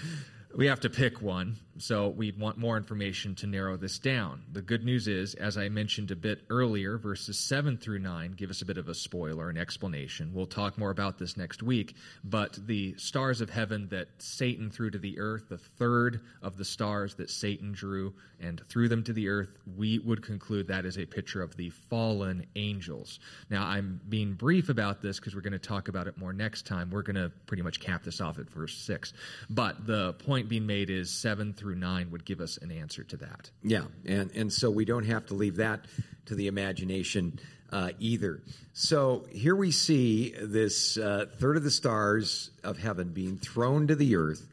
[0.55, 4.43] we have to pick one, so we'd want more information to narrow this down.
[4.53, 8.51] The good news is, as I mentioned a bit earlier, verses 7 through 9 give
[8.51, 10.33] us a bit of a spoiler, an explanation.
[10.33, 14.91] We'll talk more about this next week, but the stars of heaven that Satan threw
[14.91, 19.12] to the earth, the third of the stars that Satan drew and threw them to
[19.12, 23.19] the earth, we would conclude that is a picture of the fallen angels.
[23.51, 26.67] Now, I'm being brief about this because we're going to talk about it more next
[26.67, 26.91] time.
[26.91, 29.12] We're going to pretty much cap this off at verse 6.
[29.51, 33.17] But the point being made is seven through nine would give us an answer to
[33.19, 33.51] that.
[33.63, 35.85] Yeah, and and so we don't have to leave that
[36.27, 37.39] to the imagination
[37.71, 38.43] uh, either.
[38.73, 43.95] So here we see this uh, third of the stars of heaven being thrown to
[43.95, 44.47] the earth.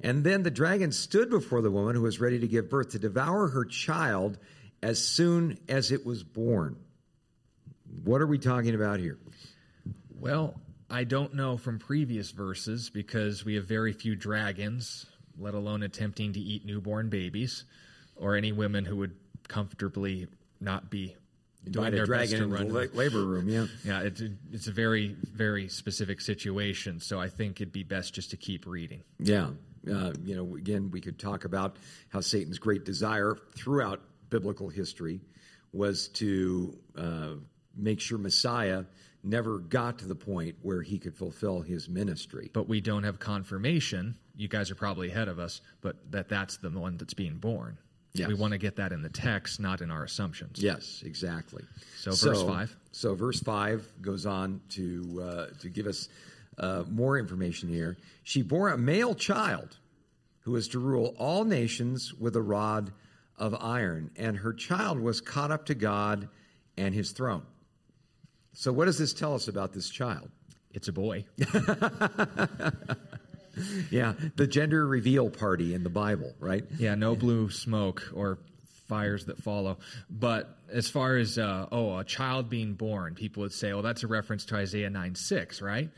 [0.00, 2.98] And then the dragon stood before the woman who was ready to give birth to
[2.98, 4.38] devour her child
[4.82, 6.76] as soon as it was born.
[8.04, 9.18] What are we talking about here?
[10.18, 15.06] Well, I don't know from previous verses because we have very few dragons
[15.38, 17.64] let alone attempting to eat newborn babies,
[18.16, 19.14] or any women who would
[19.48, 20.28] comfortably
[20.60, 21.16] not be
[21.70, 23.48] doing their best to run the labor room.
[23.48, 27.00] Yeah, yeah, it's a, it's a very very specific situation.
[27.00, 29.02] So I think it'd be best just to keep reading.
[29.18, 29.50] Yeah,
[29.90, 31.76] uh, you know, again, we could talk about
[32.08, 35.20] how Satan's great desire throughout biblical history
[35.72, 37.34] was to uh,
[37.76, 38.84] make sure Messiah
[39.22, 42.50] never got to the point where he could fulfill his ministry.
[42.52, 44.16] But we don't have confirmation.
[44.36, 47.78] You guys are probably ahead of us, but that that's the one that's being born.
[48.14, 48.28] Yes.
[48.28, 50.62] We want to get that in the text, not in our assumptions.
[50.62, 51.64] Yes, exactly.
[51.96, 52.76] So, verse five.
[52.92, 56.08] So, verse five goes on to uh, to give us
[56.58, 57.96] uh, more information here.
[58.22, 59.76] She bore a male child
[60.40, 62.92] who was to rule all nations with a rod
[63.36, 66.28] of iron, and her child was caught up to God
[66.76, 67.42] and His throne.
[68.52, 70.30] So, what does this tell us about this child?
[70.72, 71.24] It's a boy.
[73.90, 76.64] yeah, the gender reveal party in the Bible, right?
[76.78, 78.38] Yeah, no blue smoke or
[78.88, 79.78] fires that follow.
[80.10, 84.02] But as far as, uh, oh, a child being born, people would say, oh, that's
[84.02, 85.90] a reference to Isaiah 9 6, right?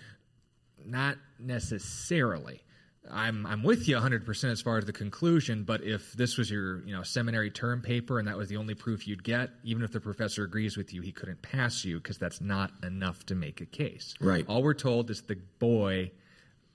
[0.85, 2.62] Not necessarily.
[3.11, 6.85] I'm I'm with you 100% as far as the conclusion, but if this was your,
[6.85, 9.92] you know, seminary term paper and that was the only proof you'd get, even if
[9.92, 13.61] the professor agrees with you, he couldn't pass you because that's not enough to make
[13.61, 14.14] a case.
[14.21, 14.45] Right.
[14.49, 16.11] All we're told is the boy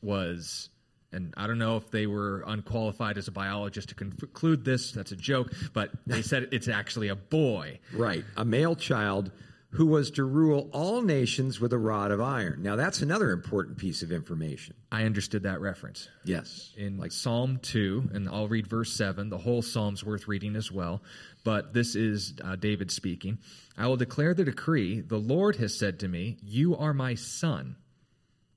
[0.02, 0.70] was
[1.14, 5.12] and I don't know if they were unqualified as a biologist to conclude this, that's
[5.12, 7.80] a joke, but they said it's actually a boy.
[7.94, 8.24] Right.
[8.38, 9.32] A male child
[9.72, 12.62] who was to rule all nations with a rod of iron.
[12.62, 14.76] Now, that's another important piece of information.
[14.92, 16.10] I understood that reference.
[16.26, 16.74] Yes.
[16.76, 19.30] In like Psalm 2, and I'll read verse 7.
[19.30, 21.02] The whole psalm's worth reading as well.
[21.46, 23.40] But this is uh, David speaking.
[23.78, 27.78] I will declare the decree The Lord has said to me, You are my son.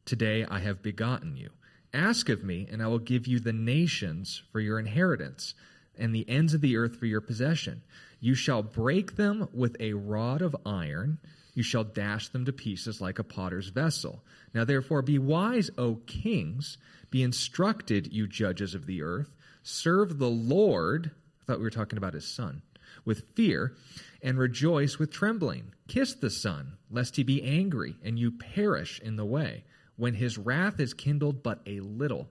[0.04, 1.50] Today I have begotten you.
[1.94, 5.54] Ask of me, and I will give you the nations for your inheritance,
[5.96, 7.82] and the ends of the earth for your possession.
[8.20, 11.18] You shall break them with a rod of iron.
[11.54, 14.24] You shall dash them to pieces like a potter's vessel.
[14.52, 16.78] Now, therefore, be wise, O kings.
[17.10, 19.34] Be instructed, you judges of the earth.
[19.62, 21.12] Serve the Lord.
[21.40, 22.62] I thought we were talking about his son.
[23.04, 23.74] With fear,
[24.22, 25.72] and rejoice with trembling.
[25.86, 29.64] Kiss the Son, lest he be angry, and you perish in the way,
[29.96, 32.28] when his wrath is kindled but a little.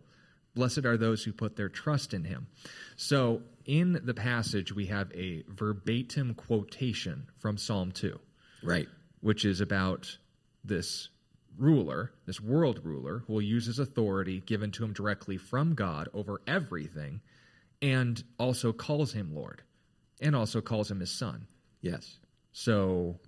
[0.55, 2.47] Blessed are those who put their trust in him.
[2.95, 8.19] So, in the passage, we have a verbatim quotation from Psalm 2.
[8.61, 8.87] Right.
[9.21, 10.17] Which is about
[10.63, 11.09] this
[11.57, 16.09] ruler, this world ruler, who will use his authority given to him directly from God
[16.13, 17.21] over everything,
[17.81, 19.61] and also calls him Lord,
[20.21, 21.47] and also calls him his son.
[21.81, 22.19] Yes.
[22.51, 23.19] So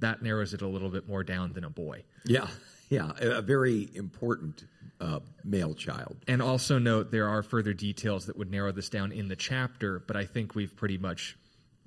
[0.00, 2.04] that narrows it a little bit more down than a boy.
[2.24, 2.46] Yeah.
[2.88, 3.12] Yeah.
[3.18, 4.64] A very important
[5.00, 6.16] uh, male child.
[6.28, 10.00] And also note there are further details that would narrow this down in the chapter,
[10.06, 11.36] but I think we've pretty much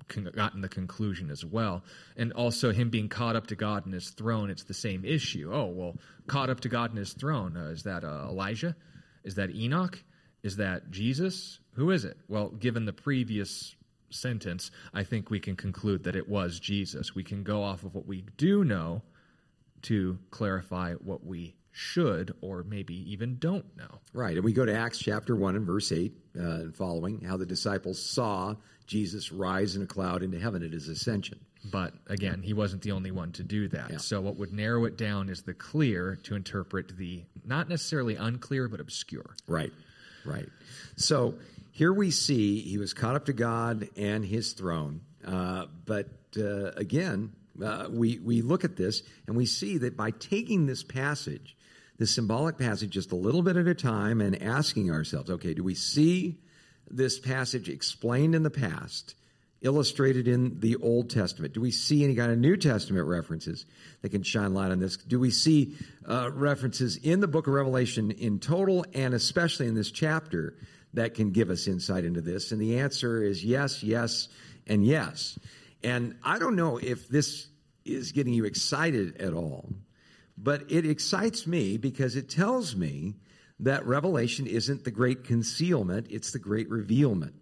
[0.08, 1.84] con- gotten the conclusion as well.
[2.16, 5.50] And also him being caught up to God in his throne, it's the same issue.
[5.52, 7.56] Oh, well, caught up to God in his throne.
[7.56, 8.76] Uh, is that uh, Elijah?
[9.24, 10.02] Is that Enoch?
[10.42, 11.58] Is that Jesus?
[11.74, 12.16] Who is it?
[12.28, 13.74] Well, given the previous
[14.10, 17.14] sentence, I think we can conclude that it was Jesus.
[17.14, 19.02] We can go off of what we do know
[19.82, 24.00] to clarify what we should or maybe even don't know.
[24.12, 24.34] Right.
[24.34, 27.46] And we go to Acts chapter 1 and verse 8 uh, and following how the
[27.46, 31.38] disciples saw Jesus rise in a cloud into heaven at his ascension.
[31.64, 33.90] But again, he wasn't the only one to do that.
[33.90, 33.96] Yeah.
[33.98, 38.68] So what would narrow it down is the clear to interpret the not necessarily unclear
[38.68, 39.34] but obscure.
[39.46, 39.72] Right.
[40.24, 40.48] Right.
[40.96, 41.34] So
[41.72, 45.02] here we see he was caught up to God and his throne.
[45.24, 50.10] Uh, but uh, again, uh, we, we look at this and we see that by
[50.10, 51.56] taking this passage,
[51.98, 55.64] this symbolic passage, just a little bit at a time and asking ourselves, okay, do
[55.64, 56.38] we see
[56.90, 59.14] this passage explained in the past,
[59.60, 61.52] illustrated in the Old Testament?
[61.52, 63.66] Do we see any kind of New Testament references
[64.02, 64.96] that can shine light on this?
[64.96, 65.74] Do we see
[66.08, 70.54] uh, references in the book of Revelation in total and especially in this chapter
[70.94, 72.52] that can give us insight into this?
[72.52, 74.28] And the answer is yes, yes,
[74.66, 75.38] and yes.
[75.82, 77.48] And I don't know if this
[77.84, 79.70] is getting you excited at all,
[80.36, 83.16] but it excites me because it tells me
[83.60, 87.34] that revelation isn't the great concealment, it's the great revealment.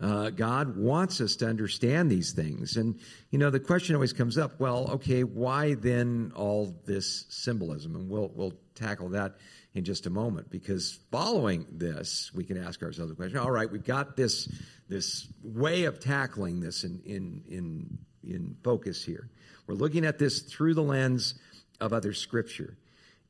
[0.00, 2.76] Uh, God wants us to understand these things.
[2.76, 2.98] And,
[3.30, 7.94] you know, the question always comes up well, okay, why then all this symbolism?
[7.94, 9.36] And we'll, we'll tackle that
[9.74, 13.70] in just a moment because following this, we can ask ourselves the question all right,
[13.70, 14.48] we've got this,
[14.88, 19.28] this way of tackling this in, in, in, in focus here.
[19.66, 21.34] We're looking at this through the lens
[21.80, 22.76] of other scripture.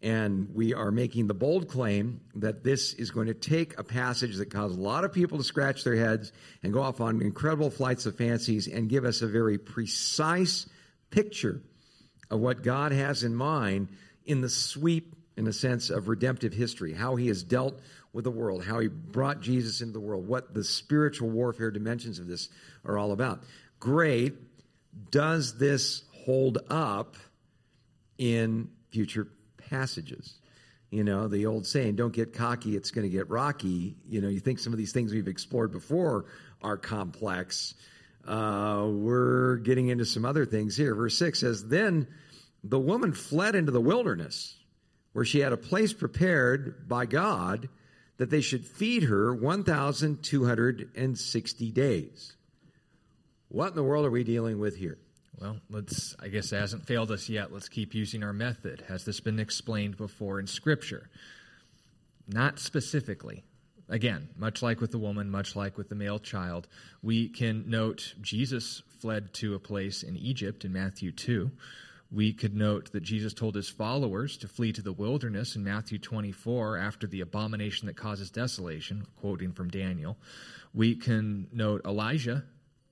[0.03, 4.37] And we are making the bold claim that this is going to take a passage
[4.37, 6.31] that caused a lot of people to scratch their heads
[6.63, 10.67] and go off on incredible flights of fancies and give us a very precise
[11.11, 11.63] picture
[12.31, 13.89] of what God has in mind
[14.27, 17.81] in the sweep, in a sense, of redemptive history, how he has dealt
[18.13, 22.19] with the world, how he brought Jesus into the world, what the spiritual warfare dimensions
[22.19, 22.49] of this
[22.85, 23.43] are all about.
[23.81, 24.35] Great.
[25.11, 27.17] Does this hold up
[28.19, 29.29] in future
[29.69, 30.39] passages.
[30.91, 33.97] You know, the old saying, don't get cocky, it's going to get rocky.
[34.09, 36.27] You know, you think some of these things we've explored before
[36.63, 37.75] are complex.
[38.27, 40.95] Uh, we're getting into some other things here.
[40.95, 42.07] Verse 6 says, Then
[42.63, 44.57] the woman fled into the wilderness,
[45.15, 47.71] where she had a place prepared by God
[48.19, 52.37] that they should feed her 1,260 days.
[53.49, 54.99] What in the world are we dealing with here?
[55.41, 57.53] Well, let's, I guess it hasn't failed us yet.
[57.53, 58.85] Let's keep using our method.
[58.89, 61.11] Has this been explained before in Scripture?
[62.29, 63.45] Not specifically.
[63.89, 66.67] Again, much like with the woman, much like with the male child,
[67.03, 71.53] we can note Jesus fled to a place in Egypt in Matthew 2.
[72.15, 75.99] We could note that Jesus told his followers to flee to the wilderness in Matthew
[75.99, 80.17] 24 after the abomination that causes desolation, quoting from Daniel.
[80.73, 82.45] We can note Elijah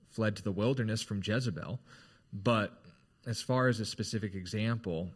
[0.09, 1.79] fled to the wilderness from Jezebel.
[2.33, 2.73] But
[3.25, 5.11] as far as a specific example,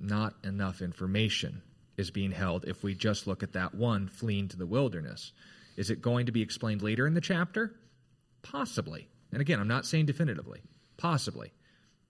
[0.00, 1.62] not enough information
[1.96, 5.30] is being held if we just look at that one fleeing to the wilderness.
[5.76, 7.76] Is it going to be explained later in the chapter?
[8.42, 9.06] Possibly.
[9.30, 10.62] And again, I'm not saying definitively.
[10.96, 11.52] Possibly.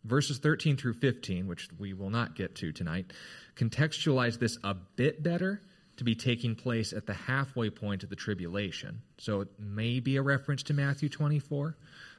[0.04, 3.12] Verses 13 through 15, which we will not get to tonight,
[3.56, 5.60] contextualize this a bit better
[5.96, 9.02] to be taking place at the halfway point of the tribulation.
[9.18, 11.76] So it may be a reference to Matthew 24,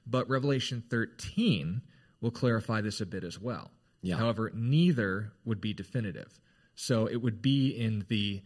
[0.08, 1.82] but Revelation 13
[2.22, 3.72] will clarify this a bit as well.
[4.02, 4.18] Yeah.
[4.18, 6.40] However, neither would be definitive.
[6.76, 8.42] So it would be in the,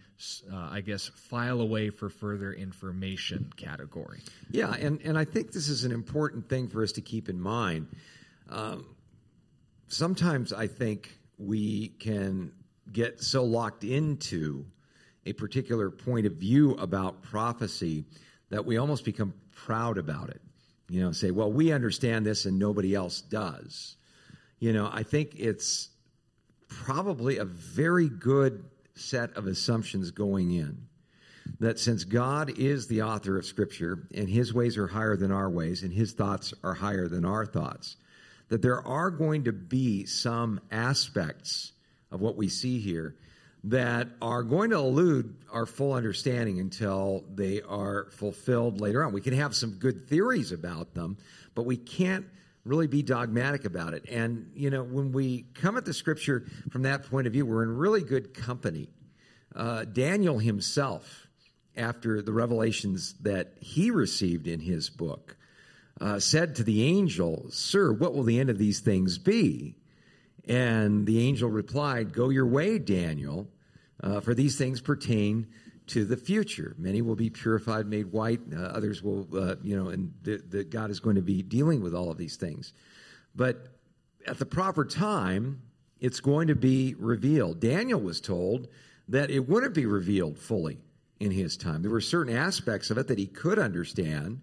[0.51, 4.21] uh, I guess, file away for further information category.
[4.51, 7.39] Yeah, and, and I think this is an important thing for us to keep in
[7.39, 7.87] mind.
[8.49, 8.85] Um,
[9.87, 12.51] sometimes I think we can
[12.91, 14.65] get so locked into
[15.25, 18.05] a particular point of view about prophecy
[18.49, 20.41] that we almost become proud about it.
[20.89, 23.97] You know, say, well, we understand this and nobody else does.
[24.59, 25.89] You know, I think it's
[26.69, 28.63] probably a very good
[28.95, 30.87] set of assumptions going in
[31.59, 35.49] that since God is the author of Scripture and his ways are higher than our
[35.49, 37.97] ways and his thoughts are higher than our thoughts,
[38.49, 41.73] that there are going to be some aspects
[42.11, 43.15] of what we see here
[43.65, 49.11] that are going to elude our full understanding until they are fulfilled later on.
[49.11, 51.17] We can have some good theories about them,
[51.55, 52.25] but we can't
[52.63, 54.07] really be dogmatic about it.
[54.09, 57.63] And, you know, when we come at the scripture from that point of view, we're
[57.63, 58.89] in really good company.
[59.55, 61.27] Uh, Daniel himself,
[61.75, 65.36] after the revelations that he received in his book,
[65.99, 69.75] uh, said to the angel, Sir, what will the end of these things be?
[70.47, 73.47] And the angel replied, Go your way, Daniel,
[74.01, 75.47] uh, for these things pertain
[75.87, 76.75] to the future.
[76.77, 78.41] Many will be purified, made white.
[78.53, 81.81] Uh, others will, uh, you know, and the, the God is going to be dealing
[81.81, 82.73] with all of these things.
[83.35, 83.67] But
[84.25, 85.61] at the proper time,
[85.99, 87.59] it's going to be revealed.
[87.59, 88.67] Daniel was told
[89.07, 90.79] that it wouldn't be revealed fully
[91.19, 91.81] in his time.
[91.81, 94.41] There were certain aspects of it that he could understand,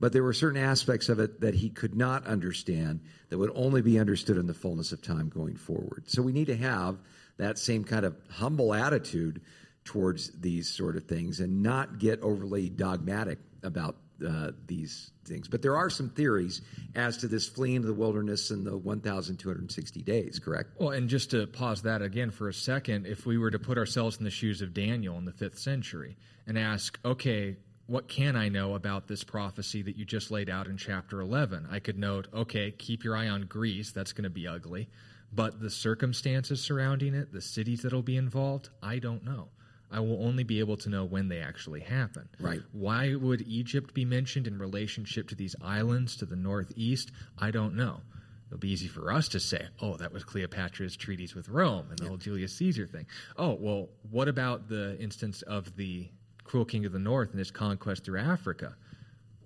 [0.00, 3.82] but there were certain aspects of it that he could not understand that would only
[3.82, 6.04] be understood in the fullness of time going forward.
[6.06, 6.98] So we need to have
[7.36, 9.42] that same kind of humble attitude
[9.84, 13.96] towards these sort of things and not get overly dogmatic about
[14.26, 15.48] uh, these things.
[15.48, 16.60] But there are some theories
[16.94, 20.70] as to this fleeing into the wilderness in the 1,260 days, correct?
[20.78, 23.78] Well, and just to pause that again for a second, if we were to put
[23.78, 27.56] ourselves in the shoes of Daniel in the fifth century and ask, okay,
[27.90, 31.66] what can I know about this prophecy that you just laid out in chapter 11?
[31.68, 34.88] I could note, okay, keep your eye on Greece, that's going to be ugly.
[35.32, 39.48] But the circumstances surrounding it, the cities that'll be involved, I don't know.
[39.90, 42.28] I will only be able to know when they actually happen.
[42.38, 42.60] Right.
[42.70, 47.10] Why would Egypt be mentioned in relationship to these islands to the northeast?
[47.40, 48.02] I don't know.
[48.46, 51.98] It'll be easy for us to say, oh, that was Cleopatra's treaties with Rome and
[51.98, 53.06] the whole Julius Caesar thing.
[53.36, 56.08] Oh, well, what about the instance of the
[56.50, 58.74] cruel king of the north and his conquest through Africa?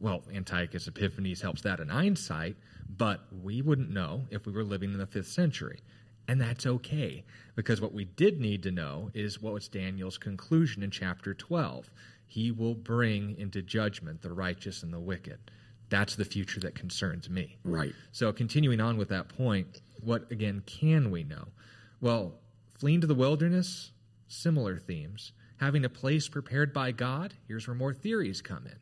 [0.00, 2.57] Well, Antiochus Epiphanes helps that in hindsight,
[2.96, 5.80] but we wouldn't know if we were living in the fifth century.
[6.28, 7.22] And that's okay,
[7.57, 11.90] because what we did need to know is what was Daniel's conclusion in chapter 12.
[12.26, 15.38] He will bring into judgment the righteous and the wicked.
[15.90, 17.59] That's the future that concerns me.
[17.64, 17.92] Right.
[18.12, 21.48] So, continuing on with that point, what again can we know?
[22.00, 22.32] Well,
[22.78, 23.90] fleeing to the wilderness,
[24.26, 25.32] similar themes.
[25.59, 28.78] Having a place prepared by God, here's where more theories come in.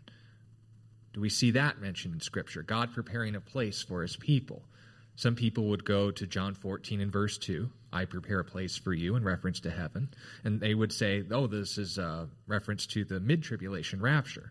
[1.13, 2.63] Do we see that mentioned in Scripture?
[2.63, 4.63] God preparing a place for his people.
[5.17, 8.95] Some people would go to John 14 and verse 2, I prepare a place for
[8.95, 10.09] you in reference to heaven.
[10.45, 14.51] And they would say, oh, this is a reference to the mid tribulation rapture.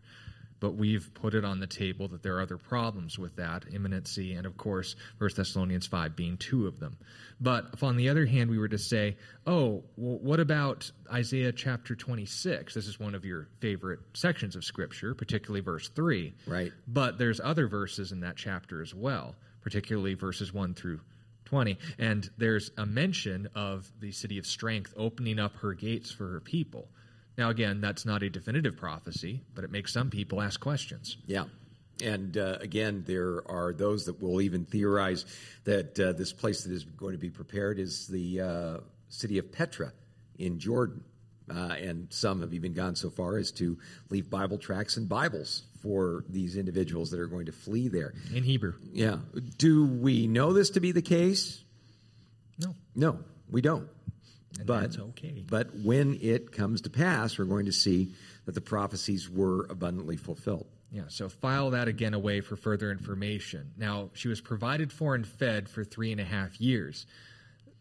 [0.62, 4.34] But we've put it on the table that there are other problems with that, imminency,
[4.34, 6.98] and of course, 1 Thessalonians 5 being two of them.
[7.42, 11.52] But if on the other hand we were to say, oh, well, what about Isaiah
[11.52, 12.74] chapter 26?
[12.74, 16.34] This is one of your favorite sections of Scripture, particularly verse 3.
[16.48, 16.72] Right.
[16.88, 21.00] But there's other verses in that chapter as well particularly verses 1 through
[21.46, 21.78] 20.
[22.00, 26.40] And there's a mention of the city of strength opening up her gates for her
[26.40, 26.90] people.
[27.42, 31.18] Now, again, that's not a definitive prophecy, but it makes some people ask questions.
[31.26, 31.46] Yeah.
[32.04, 35.26] And uh, again, there are those that will even theorize
[35.64, 38.78] that uh, this place that is going to be prepared is the uh,
[39.10, 39.92] city of Petra
[40.38, 41.04] in Jordan.
[41.50, 43.76] Uh, and some have even gone so far as to
[44.12, 48.14] leave Bible tracts and Bibles for these individuals that are going to flee there.
[48.36, 48.74] In Hebrew.
[48.94, 49.18] Yeah.
[49.58, 51.64] Do we know this to be the case?
[52.60, 52.76] No.
[52.96, 53.18] No,
[53.50, 53.90] we don't.
[54.58, 55.44] And but okay.
[55.50, 58.14] But when it comes to pass, we're going to see
[58.46, 60.68] that the prophecies were abundantly fulfilled.
[60.92, 63.72] Yeah, so file that again away for further information.
[63.78, 67.06] Now, she was provided for and fed for three and a half years.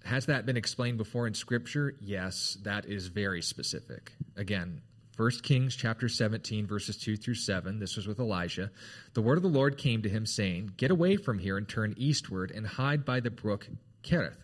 [0.04, 1.96] Has that been explained before in Scripture?
[2.00, 4.12] Yes, that is very specific.
[4.36, 4.80] Again,
[5.16, 7.78] 1 Kings chapter 17, verses 2 through 7.
[7.78, 8.70] This was with Elijah.
[9.12, 11.94] The word of the Lord came to him, saying, Get away from here and turn
[11.98, 13.68] eastward and hide by the brook
[14.02, 14.38] Kerith,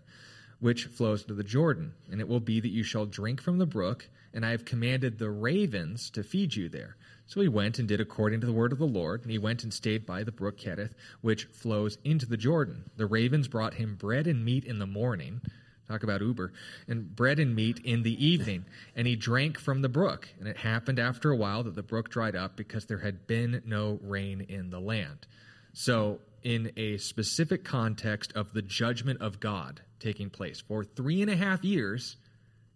[0.61, 1.95] which flows into the Jordan.
[2.11, 5.19] And it will be that you shall drink from the brook, and I have commanded
[5.19, 6.97] the ravens to feed you there.
[7.27, 9.65] So he went and did according to the word of the Lord, and he went
[9.65, 12.91] and stayed by the brook Kerith, which flows into the Jordan.
[12.97, 15.41] The ravens brought him bread and meat in the morning
[15.89, 16.53] Talk about Uber.
[16.89, 18.65] And bread and meat in the evening.
[18.95, 20.29] And he drank from the brook.
[20.39, 23.63] And it happened after a while that the brook dried up because there had been
[23.65, 25.27] no rain in the land.
[25.73, 31.29] So, in a specific context of the judgment of God taking place for three and
[31.29, 32.17] a half years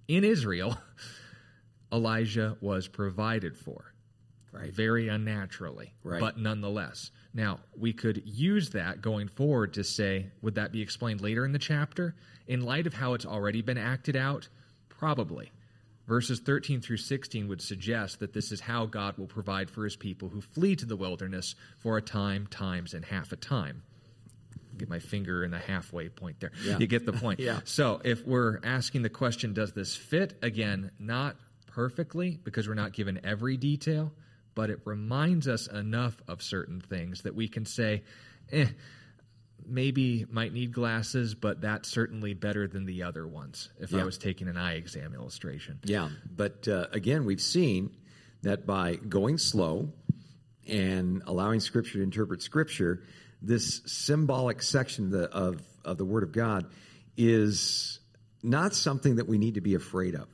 [0.09, 0.77] in Israel,
[1.93, 3.95] Elijah was provided for.
[4.53, 4.73] Right.
[4.73, 6.19] Very unnaturally, right.
[6.19, 7.13] but nonetheless.
[7.33, 11.53] Now, we could use that going forward to say, would that be explained later in
[11.53, 12.17] the chapter?
[12.49, 14.49] In light of how it's already been acted out,
[14.89, 15.53] probably.
[16.11, 19.95] Verses 13 through 16 would suggest that this is how God will provide for his
[19.95, 23.85] people who flee to the wilderness for a time, times, and half a time.
[24.77, 26.51] get my finger in the halfway point there.
[26.65, 26.79] Yeah.
[26.79, 27.39] You get the point.
[27.51, 27.61] Yeah.
[27.63, 30.37] So if we're asking the question, does this fit?
[30.43, 31.37] Again, not
[31.69, 34.13] perfectly because we're not given every detail,
[34.57, 38.03] but it reminds us enough of certain things that we can say,
[38.51, 38.67] eh,
[39.71, 44.01] maybe might need glasses, but that's certainly better than the other ones if Yeah.
[44.01, 45.79] I was taking an eye exam illustration.
[45.85, 47.91] Yeah, but uh, again, we've seen
[48.43, 49.93] that by going slow
[50.69, 53.03] and allowing Scripture to interpret Scripture,
[53.43, 56.67] this symbolic section of the, of, of the Word of God
[57.17, 58.01] is
[58.43, 60.29] not something that we need to be afraid of.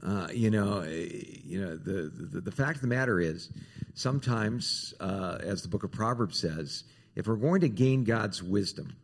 [0.00, 1.08] Uh, you know, eh,
[1.44, 3.50] you know the, the the fact of the matter is,
[3.94, 6.84] sometimes, uh, as the Book of Proverbs says,
[7.18, 8.96] if we're going to gain God's wisdom,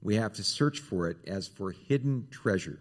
[0.00, 2.80] we have to search for it as for hidden treasure.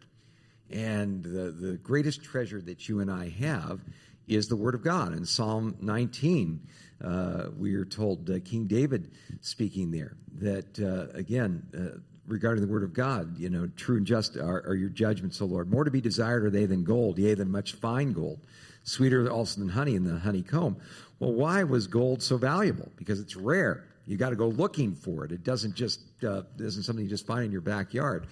[0.72, 3.82] And the, the greatest treasure that you and I have
[4.30, 5.12] is the Word of God.
[5.12, 6.62] In Psalm 19,
[7.04, 9.12] uh, we are told uh, King David
[9.42, 14.06] speaking there that, uh, again, uh, regarding the Word of God, you know, true and
[14.06, 15.70] just are, are your judgments, O Lord.
[15.70, 18.40] More to be desired are they than gold, yea, than much fine gold.
[18.84, 20.78] Sweeter also than honey in the honeycomb.
[21.20, 22.90] Well, why was gold so valuable?
[22.96, 23.84] Because it's rare.
[24.08, 25.32] You got to go looking for it.
[25.32, 28.28] It doesn't just uh, isn't something you just find in your backyard.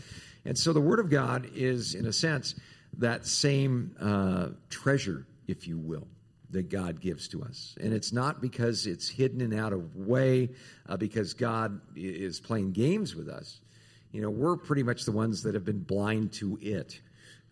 [0.45, 2.55] And so the Word of God is, in a sense,
[2.97, 6.07] that same uh, treasure, if you will,
[6.51, 7.75] that God gives to us.
[7.81, 10.49] And it's not because it's hidden and out of way,
[10.87, 13.59] uh, because God is playing games with us.
[14.13, 17.01] You know, we're pretty much the ones that have been blind to it.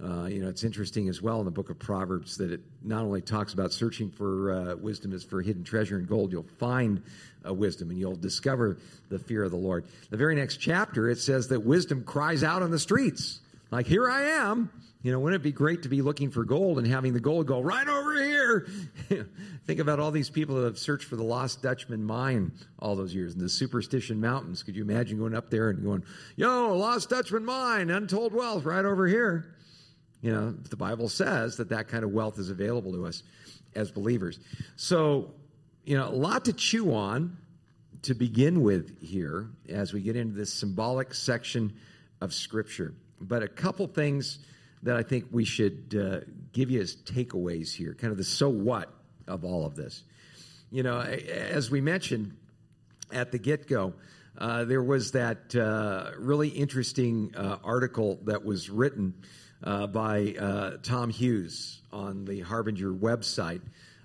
[0.04, 3.04] Uh, you know, it's interesting as well in the book of Proverbs that it not
[3.04, 7.01] only talks about searching for uh, wisdom as for hidden treasure and gold, you'll find
[7.47, 8.78] uh, wisdom and you'll discover
[9.10, 9.86] the fear of the Lord.
[10.10, 13.39] The very next chapter, it says that wisdom cries out on the streets,
[13.72, 14.70] like, Here I am.
[15.04, 17.45] You know, wouldn't it be great to be looking for gold and having the gold
[17.45, 18.68] go right over here?
[19.68, 23.14] Think about all these people that have searched for the lost Dutchman mine all those
[23.14, 24.64] years in the Superstition Mountains.
[24.64, 26.04] Could you imagine going up there and going,
[26.38, 29.54] Yo, lost Dutchman mine, untold wealth right over here?
[30.24, 33.24] You know, the Bible says that that kind of wealth is available to us
[33.76, 34.39] as believers.
[34.78, 35.34] So,
[35.84, 37.38] you know, a lot to chew on
[38.03, 41.74] to begin with here as we get into this symbolic section
[42.21, 42.93] of Scripture.
[43.19, 44.39] But a couple things
[44.84, 48.47] that I think we should uh, give you as takeaways here, kind of the so
[48.47, 48.93] what
[49.28, 50.03] of all of this.
[50.71, 52.38] You know, as we mentioned
[53.11, 53.93] at the get go,
[54.38, 59.13] uh, there was that uh, really interesting uh, article that was written
[59.64, 63.61] uh, by uh, Tom Hughes on the Harbinger website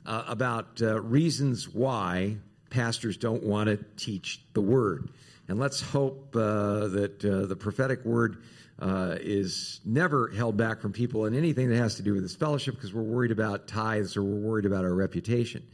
[0.07, 2.37] uh, about uh, reasons why
[2.71, 5.11] pastors don't want to teach the word.
[5.49, 8.43] And let's hope uh, that uh, the prophetic word
[8.81, 12.75] is never held back from people in anything that has to do with this fellowship
[12.77, 15.67] because we're worried about tithes or we're worried about our reputation.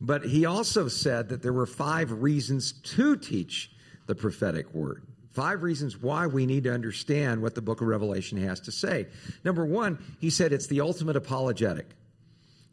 [0.00, 3.70] But he also said that there were five reasons to teach
[4.06, 5.04] the prophetic word.
[5.32, 9.06] Five reasons why we need to understand what the book of Revelation has to say.
[9.44, 11.86] Number one, he said it's the ultimate apologetic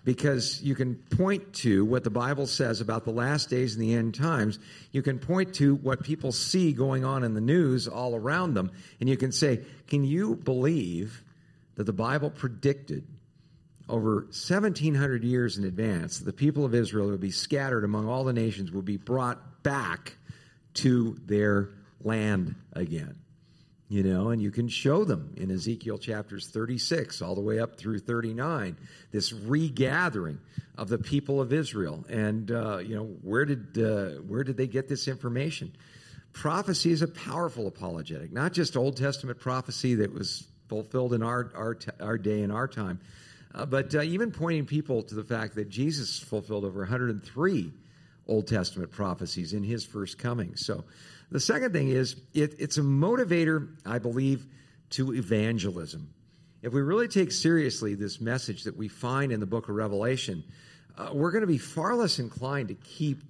[0.03, 3.93] because you can point to what the Bible says about the last days and the
[3.93, 4.59] end times.
[4.91, 8.71] You can point to what people see going on in the news all around them,
[8.99, 11.23] and you can say, Can you believe
[11.75, 13.07] that the Bible predicted
[13.87, 18.23] over 1700 years in advance that the people of Israel would be scattered among all
[18.23, 20.17] the nations, would be brought back
[20.75, 21.69] to their
[22.01, 23.15] land again?
[23.89, 27.75] you know, and you can show them in Ezekiel chapters 36 all the way up
[27.75, 28.77] through 39,
[29.11, 30.37] this regathering
[30.77, 32.05] of the people of Israel.
[32.07, 35.75] And, uh, you know, where did, uh, where did they get this information?
[36.33, 41.51] Prophecy is a powerful apologetic, not just Old Testament prophecy that was fulfilled in our,
[41.55, 42.99] our, our day and our time,
[43.55, 47.73] uh, but uh, even pointing people to the fact that Jesus fulfilled over 103
[48.27, 50.55] Old Testament prophecies in his first coming.
[50.55, 50.85] So
[51.31, 54.45] the second thing is it, it's a motivator, I believe,
[54.91, 56.13] to evangelism.
[56.61, 60.43] If we really take seriously this message that we find in the book of Revelation,
[60.97, 63.23] uh, we're going to be far less inclined to keep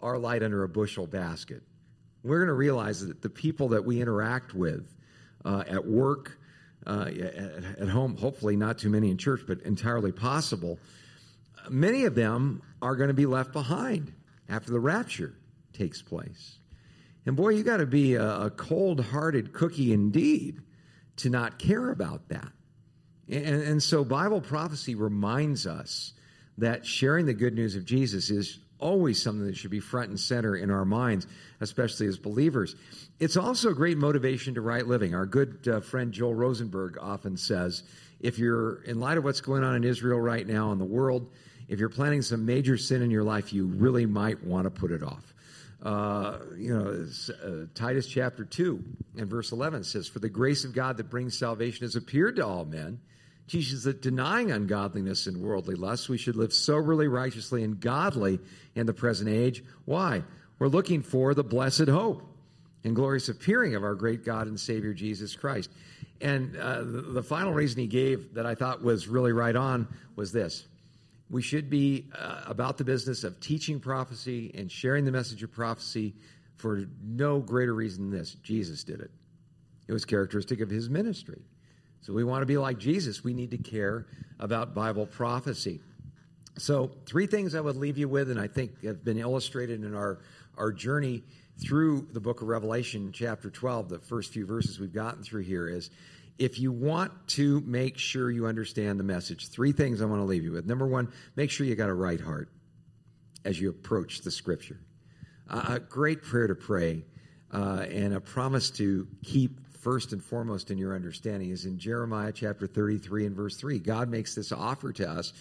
[0.00, 1.62] our light under a bushel basket.
[2.22, 4.86] We're going to realize that the people that we interact with
[5.44, 6.38] uh, at work,
[6.86, 10.78] uh, at, at home, hopefully not too many in church, but entirely possible,
[11.68, 14.12] many of them are going to be left behind
[14.48, 15.34] after the rapture
[15.72, 16.58] takes place.
[17.26, 20.60] And boy, you got to be a, a cold hearted cookie indeed
[21.16, 22.52] to not care about that.
[23.28, 26.12] And, and so Bible prophecy reminds us
[26.58, 30.20] that sharing the good news of Jesus is always something that should be front and
[30.20, 31.26] center in our minds,
[31.60, 32.76] especially as believers.
[33.18, 35.14] It's also a great motivation to right living.
[35.14, 37.82] Our good uh, friend Joel Rosenberg often says
[38.20, 41.30] if you're, in light of what's going on in Israel right now in the world,
[41.68, 44.92] if you're planning some major sin in your life, you really might want to put
[44.92, 45.34] it off.
[45.86, 47.06] Uh, you know,
[47.44, 48.82] uh, Titus chapter 2
[49.18, 52.44] and verse 11 says, For the grace of God that brings salvation has appeared to
[52.44, 52.98] all men,
[53.46, 58.40] teaches that denying ungodliness and worldly lusts, we should live soberly, righteously, and godly
[58.74, 59.62] in the present age.
[59.84, 60.24] Why?
[60.58, 62.20] We're looking for the blessed hope
[62.82, 65.70] and glorious appearing of our great God and Savior Jesus Christ.
[66.20, 69.86] And uh, the, the final reason he gave that I thought was really right on
[70.16, 70.66] was this
[71.30, 75.52] we should be uh, about the business of teaching prophecy and sharing the message of
[75.52, 76.14] prophecy
[76.56, 79.10] for no greater reason than this Jesus did it.
[79.88, 81.42] It was characteristic of his ministry.
[82.00, 83.24] So we want to be like Jesus.
[83.24, 84.06] We need to care
[84.38, 85.80] about Bible prophecy.
[86.58, 89.94] So, three things I would leave you with, and I think have been illustrated in
[89.94, 90.20] our,
[90.56, 91.22] our journey
[91.58, 95.68] through the book of Revelation, chapter 12, the first few verses we've gotten through here
[95.68, 95.90] is
[96.38, 100.26] if you want to make sure you understand the message, three things I want to
[100.26, 100.66] leave you with.
[100.66, 102.50] Number one, make sure you got a right heart
[103.44, 104.80] as you approach the scripture.
[105.48, 107.04] Uh, a great prayer to pray
[107.52, 112.32] uh, and a promise to keep first and foremost in your understanding is in Jeremiah
[112.32, 113.78] chapter 33 and verse 3.
[113.78, 115.32] God makes this offer to us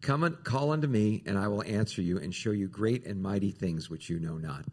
[0.00, 3.22] Come and call unto me, and I will answer you and show you great and
[3.22, 4.64] mighty things which you know not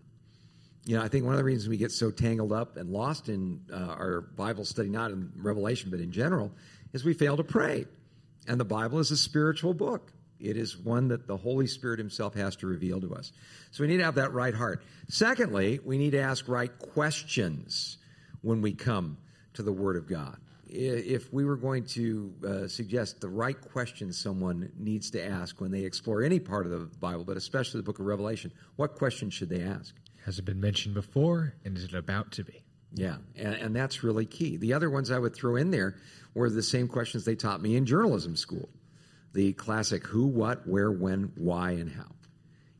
[0.88, 3.28] you know, I think one of the reasons we get so tangled up and lost
[3.28, 6.50] in uh, our Bible study, not in Revelation, but in general,
[6.94, 7.86] is we fail to pray.
[8.48, 10.14] And the Bible is a spiritual book.
[10.40, 13.34] It is one that the Holy Spirit Himself has to reveal to us.
[13.72, 14.82] So we need to have that right heart.
[15.10, 17.98] Secondly, we need to ask right questions
[18.42, 19.18] when we come
[19.56, 20.38] to the Word of God.
[20.70, 25.72] If we were going to uh, suggest the right questions someone needs to ask when
[25.72, 29.34] they explore any part of the Bible, but especially the book of Revelation, what questions
[29.34, 29.94] should they ask?
[30.28, 32.62] Has it been mentioned before, and is it about to be?
[32.94, 34.58] Yeah, and, and, that's really key.
[34.58, 35.96] The other ones I would throw in there
[36.34, 38.68] were the same questions they taught me in journalism school
[39.34, 42.12] the classic who, what, where, when, why, and how.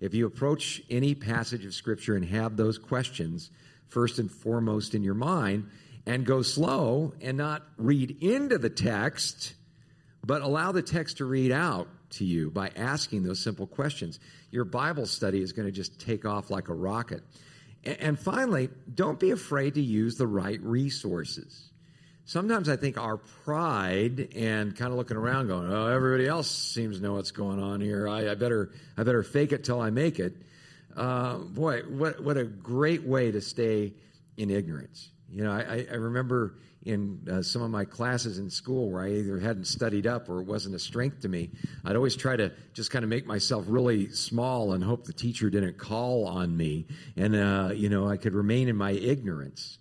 [0.02, 3.50] If you approach any passage of Scripture and have those questions
[3.88, 5.70] first and foremost in your mind,
[6.06, 9.54] and go slow and not read into the text,
[10.22, 14.20] but allow the text to read out to you by asking those simple questions.
[14.52, 17.24] Your Bible study is going to just take off like a rocket.
[17.84, 21.70] And finally, don't be afraid to use the right resources.
[22.26, 26.98] Sometimes I think our pride and kind of looking around going, oh, everybody else seems
[26.98, 28.08] to know what's going on here.
[28.08, 30.36] I, I better, I better fake it till I make it.
[30.96, 33.94] Uh, boy, what, what a great way to stay
[34.36, 35.10] in ignorance.
[35.32, 36.56] You know, I, I remember
[36.86, 40.40] in uh, some of my classes in school where I either hadn't studied up or
[40.40, 41.50] it wasn't a strength to me,
[41.84, 45.50] I'd always try to just kind of make myself really small and hope the teacher
[45.50, 49.80] didn't call on me and, uh, you know, I could remain in my ignorance.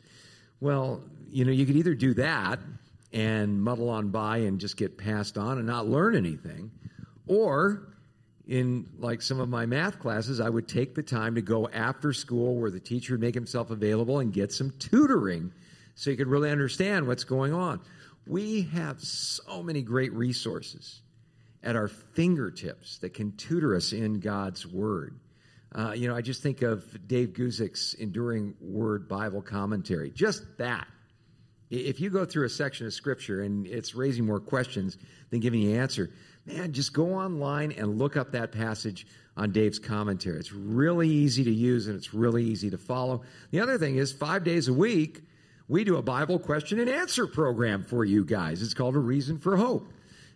[0.61, 2.59] Well, you know, you could either do that
[3.13, 6.71] and muddle on by and just get passed on and not learn anything,
[7.27, 7.89] or
[8.47, 12.13] in like some of my math classes, I would take the time to go after
[12.13, 15.53] school where the teacher would make himself available and get some tutoring
[15.97, 17.81] so you can really understand what's going on.
[18.27, 21.01] We have so many great resources
[21.65, 25.19] at our fingertips that can tutor us in God's Word.
[25.75, 30.11] Uh, you know, I just think of Dave Guzik's Enduring Word Bible Commentary.
[30.11, 30.87] Just that.
[31.71, 34.99] If you go through a section of Scripture and it's raising more questions
[35.31, 36.11] than giving you an answer,
[36.45, 40.39] man, just go online and look up that passage on Dave's commentary.
[40.39, 43.23] It's really easy to use and it's really easy to follow.
[43.51, 45.23] The other thing is, five days a week,
[45.69, 48.63] we do a Bible question and answer program for you guys.
[48.63, 49.89] It's called A Reason for Hope.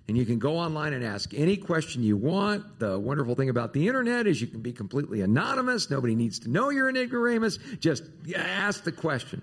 [0.09, 2.81] And you can go online and ask any question you want.
[2.81, 5.89] The wonderful thing about the internet is you can be completely anonymous.
[5.89, 7.59] Nobody needs to know you're an ignoramus.
[7.79, 8.03] Just
[8.35, 9.43] ask the question.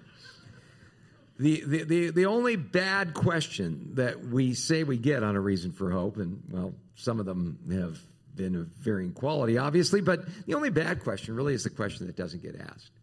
[1.40, 5.72] The, the, the, the only bad question that we say we get on A Reason
[5.72, 8.00] for Hope, and well, some of them have
[8.36, 12.18] been of varying quality, obviously, but the only bad question really is the question that
[12.18, 12.97] doesn't get asked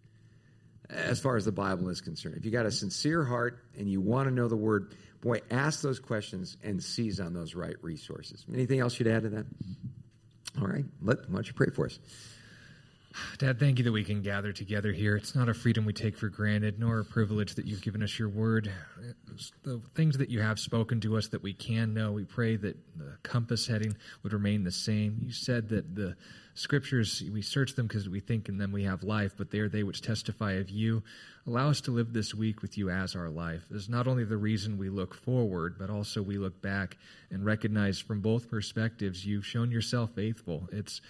[0.90, 2.36] as far as the Bible is concerned.
[2.36, 5.80] If you got a sincere heart and you want to know the Word, boy, ask
[5.80, 8.44] those questions and seize on those right resources.
[8.52, 9.46] Anything else you'd add to that?
[10.60, 11.98] All right, let why don't you pray for us?
[13.38, 15.16] Dad, thank you that we can gather together here.
[15.16, 18.18] It's not a freedom we take for granted, nor a privilege that you've given us
[18.18, 18.72] your word.
[19.32, 22.56] It's the things that you have spoken to us that we can know, we pray
[22.56, 25.18] that the compass heading would remain the same.
[25.22, 26.16] You said that the
[26.54, 29.68] scriptures, we search them because we think in them we have life, but they are
[29.68, 31.02] they which testify of you.
[31.46, 33.64] Allow us to live this week with you as our life.
[33.70, 36.96] Is not only the reason we look forward, but also we look back
[37.30, 40.68] and recognize from both perspectives you've shown yourself faithful.
[40.72, 41.00] It's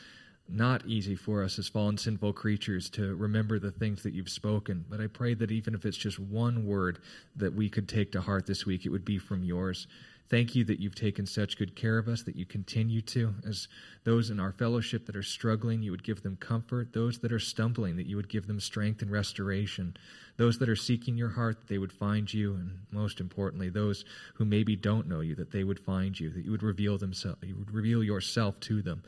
[0.49, 4.84] not easy for us as fallen sinful creatures to remember the things that you've spoken.
[4.88, 6.99] But I pray that even if it's just one word
[7.36, 9.86] that we could take to heart this week, it would be from yours.
[10.30, 13.34] Thank you that you've taken such good care of us, that you continue to.
[13.47, 13.68] As
[14.05, 16.95] those in our fellowship that are struggling, you would give them comfort.
[16.95, 19.97] Those that are stumbling, that you would give them strength and restoration.
[20.38, 22.55] Those that are seeking your heart, that they would find you.
[22.55, 26.45] And most importantly, those who maybe don't know you, that they would find you, that
[26.45, 29.03] you would reveal themselves, you would reveal yourself to them.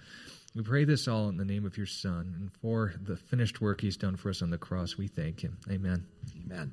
[0.57, 3.83] We pray this all in the name of your Son and for the finished work
[3.83, 4.97] he's done for us on the cross.
[4.97, 5.59] We thank him.
[5.71, 6.07] Amen.
[6.47, 6.73] Amen.